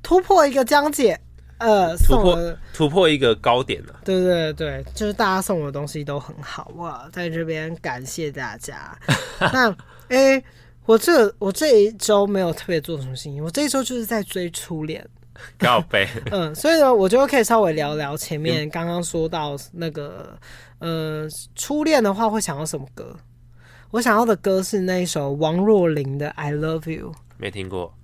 [0.03, 1.21] 突破一个疆界。
[1.63, 4.01] 呃，突破突破一个高点了。
[4.05, 8.97] 对对对，就是大家送我的东西都很好哇，在这边感谢大家。
[9.53, 9.71] 那
[10.09, 10.45] 哎、欸，
[10.85, 15.07] 我这我这一周没有特别做什么事情，我这一周就是在追初恋。
[15.59, 16.07] 告白。
[16.31, 20.39] 嗯，所以呢，我就可以稍微聊聊前面刚刚说到那个，
[20.79, 23.17] 呃，初恋的话会想要什么歌？
[23.91, 27.13] 我想要的歌是那一首王若琳的《I Love You》。
[27.39, 27.95] 没听过，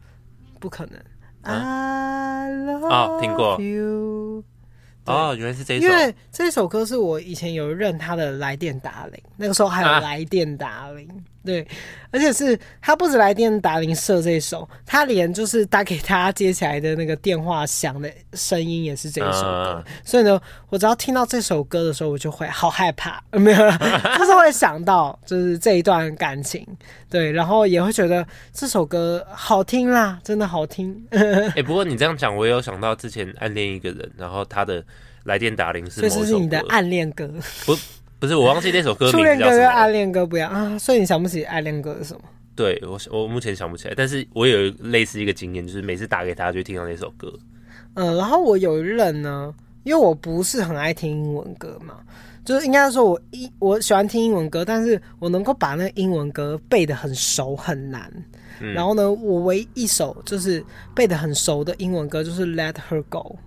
[0.59, 0.99] 不可能。
[1.49, 4.45] I love 听过 you。
[5.07, 5.87] 哦，原来是这一首。
[5.87, 11.09] 因为这首歌是我以前有认他的来电打铃，那个时候还有来电打铃。
[11.43, 11.67] 啊对，
[12.11, 19.83] 而且是他不止来电打铃设这首，他连就是打给他接起来的那个电话响的声音也是这一首歌。
[19.87, 23.79] 嗯、所以呢，我只要听到这首歌的时候，我就会好害怕， 没有了，
[24.19, 26.67] 就是会想到就是这一段感情，
[27.09, 30.95] 对，然后也会觉得这首歌好听啦，真的好听。
[31.11, 34.85] 哎、欸，不过你这样讲，我也有想到之前暗恋一个人，然后他的
[35.25, 37.33] 来电打铃是某首歌，这是你的暗恋歌，
[37.65, 37.75] 不。
[38.21, 39.13] 不是，我忘记那首歌名。
[39.13, 42.21] 初恋歌跟暗恋歌不一样啊，所以你想不起暗恋歌是什么？
[42.57, 47.33] 对我，我目前想不起来，但是我有类似一个经验，就是每次打给他，就听到那首歌。
[47.95, 49.55] 嗯，然后我有一任呢，
[49.85, 52.01] 因为我不是很爱听英文歌嘛，
[52.45, 58.13] 就是应该说我一我喜欢听英文歌，但是我能够把那个英文歌背得很熟很难。
[58.61, 63.39] 嗯、然后呢，我唯一一首就是背得很熟的英文歌就是《Let Her Go》。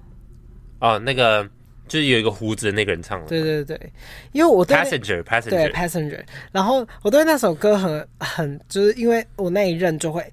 [0.87, 1.45] 哦，那个。
[1.91, 3.93] 就是有一个胡子的那个人唱的，对对对，
[4.31, 6.23] 因为我对 passenger passenger 对 passenger，
[6.53, 10.25] 然后我对那首歌很很，就是因为我那一任就会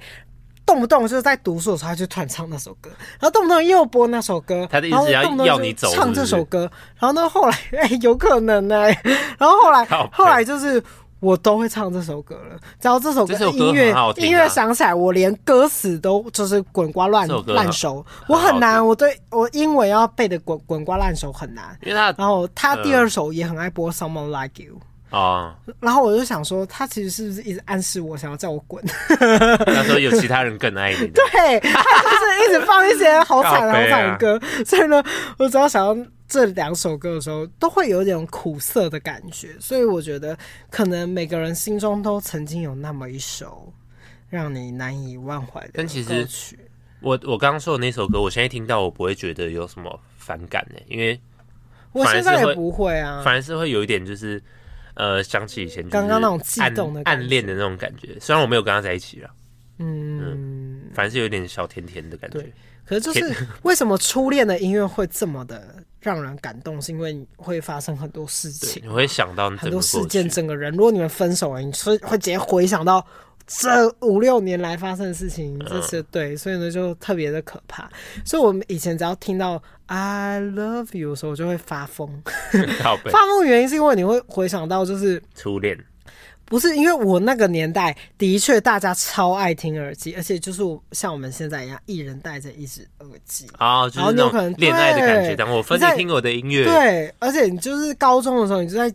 [0.64, 2.88] 动不动就是在读书的时候他就突然唱那首歌，
[3.18, 9.00] 然后动不动又播那首歌，他的意思要要你走唱这首歌，然后呢后来 哎、欸、有可能呢、欸，
[9.36, 10.80] 然后后来后来就是。
[11.20, 18.04] 我都会唱这首歌了，只要这首歌音乐、啊、音乐响起来，我连歌词都就是滚瓜烂烂熟。
[18.28, 21.76] 我很难，我对我英文要背的滚滚瓜烂熟很难。
[21.82, 24.78] 因为他，然后他第二首也很爱播《Someone Like You》
[25.16, 28.84] 啊，然后我就想说，他其实是不是一直暗示我想要叫我滚？
[29.18, 31.08] 他说有其他人更爱你。
[31.10, 35.02] 对，他就是一直放一些好惨好惨的歌，所以呢，
[35.38, 35.96] 我只要想要。
[36.28, 40.36] 这两首歌的时候，都会有点苦涩的感觉，所以我觉得
[40.70, 43.72] 可能每个人心中都曾经有那么一首
[44.28, 45.78] 让你难以忘怀的歌曲。
[45.78, 46.58] 但其实
[47.00, 51.18] 我我刚刚说的那首歌，我现在听到我不会觉得有什么反感呢，因为
[51.92, 54.42] 我现在也不会啊，反而是会有一点就是
[54.94, 59.30] 呃想起以前刚刚那种悸动的暗恋的那种感觉，虽然我没有跟他在一起了，
[59.78, 62.44] 嗯，嗯，反正是有点小甜甜的感觉。
[62.84, 65.77] 可是就是 为什么初恋的音乐会这么的？
[66.08, 70.72] 让人感动，是因为会发生很多事情，你会想到很多事件，整个人。
[70.72, 73.06] 如果你们分手了，你会会直接回想到
[73.46, 77.86] 这五六年来发生的事情，这是对，所以呢就特别的可怕。
[78.24, 82.08] 所以我们以前只要听到 I love you 的时候，我就会发疯。
[82.82, 82.96] 发
[83.26, 85.78] 疯原因是因为你会回想到就是初恋。
[86.48, 95.36] 不是因为我那个年代的确大家超爱听耳机，而且就是像我们现在一样，一人戴着一只耳机啊，然后你有可能恋爱的感觉。
[95.36, 98.90] 当我分着听我的音乐，对，而且你就是高中的时候，你就在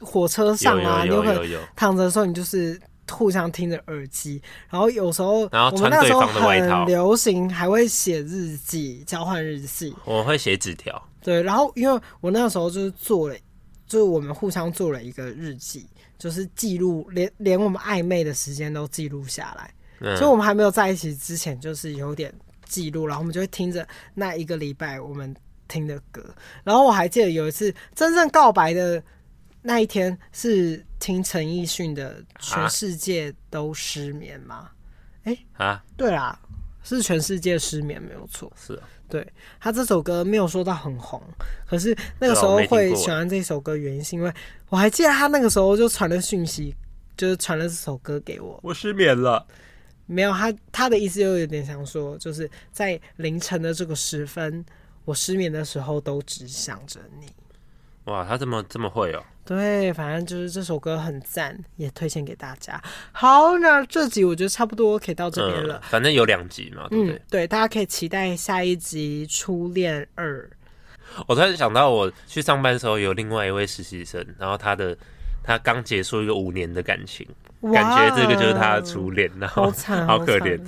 [0.00, 2.80] 火车上啊，你有可能躺着的时候，你就是
[3.10, 4.40] 互相听着耳机，
[4.70, 13.34] 然后有时候，然后穿对方的外套，很流行，还会写日记，交换日记，我会写纸条，对，然后因为我那个时候就是做了，
[13.86, 15.86] 就是我们互相做了一个日记。
[16.24, 19.70] 就是记录，连连我们暧昧的时间都记录下来，
[20.00, 22.32] 嗯，所以我们还没有在一起之前，就是有点
[22.64, 25.36] 记录，然后我们就会听着那一个礼拜我们
[25.68, 26.24] 听的歌。
[26.62, 29.04] 然后我还记得有一次真正告白的
[29.60, 34.70] 那一天是听陈奕迅的《全世界都失眠》吗？
[35.24, 36.40] 哎啊，欸、对啦，
[36.84, 38.52] 是全世界失眠没有错。
[38.54, 39.26] 是啊，对
[39.58, 41.20] 他这首歌没有说到很红，
[41.66, 44.32] 可是那个时候会喜欢这首歌，原因是因为
[44.68, 46.72] 我还记得他那个时候就传了讯息，
[47.16, 48.60] 就是传了这首歌给我。
[48.62, 49.44] 我失眠了，
[50.06, 54.64] 没有他他的意思又有点想说，就是在凌晨的这个时分，
[55.04, 57.26] 我失眠的时候都只想着你。
[58.04, 59.24] 哇，他这么这么会哦！
[59.44, 62.80] 对，反正就是这首歌很赞，也推荐给大家。
[63.12, 65.76] 好，那这集我觉得差不多可以到这边了。
[65.76, 67.14] 嗯，反正有两集嘛，对不对？
[67.14, 70.42] 嗯，对，大家可以期待下一集《初恋二》。
[71.26, 74.96] 我突然想到，我去上班的时候有另外一位实习生，然后他的
[75.42, 77.26] 他刚结束一个五年的感情，
[77.72, 80.58] 感觉这个就是他的初恋，然后好，好可怜。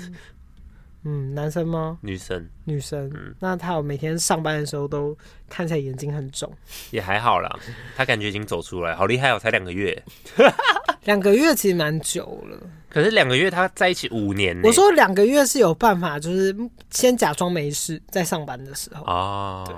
[1.08, 1.98] 嗯，男生吗？
[2.00, 3.08] 女生，女生。
[3.14, 5.16] 嗯，那他有每天上班的时候都
[5.48, 6.52] 看起来眼睛很肿，
[6.90, 7.48] 也还好啦。
[7.96, 10.02] 他感觉已经走出来，好厉害哦，才两个月。
[11.04, 12.58] 两个月其实蛮久了。
[12.90, 16.52] 可是两个月他在一起五年，我说两个月是有办法，就是
[16.90, 19.76] 先假装没事，在上班的时候哦，对，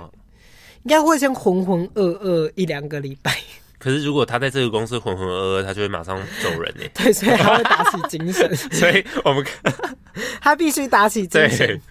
[0.81, 3.31] 应该会先浑浑噩噩一两个礼拜。
[3.79, 6.83] 可是如果他在这个公司浑浑噩噩，他就会马上走人呢。
[6.93, 8.53] 对，所以他会打起精神。
[8.71, 9.43] 所以我们
[10.41, 11.81] 他必须打起精神。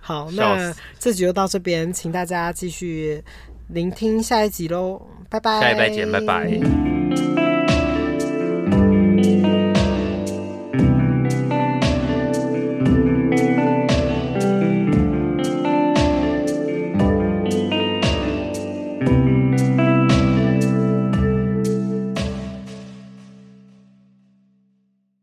[0.00, 3.24] 好，那这集就到这边，请大家继续
[3.68, 5.00] 聆听下一集喽，
[5.30, 5.60] 拜拜。
[5.60, 7.53] 下一拜见，拜拜。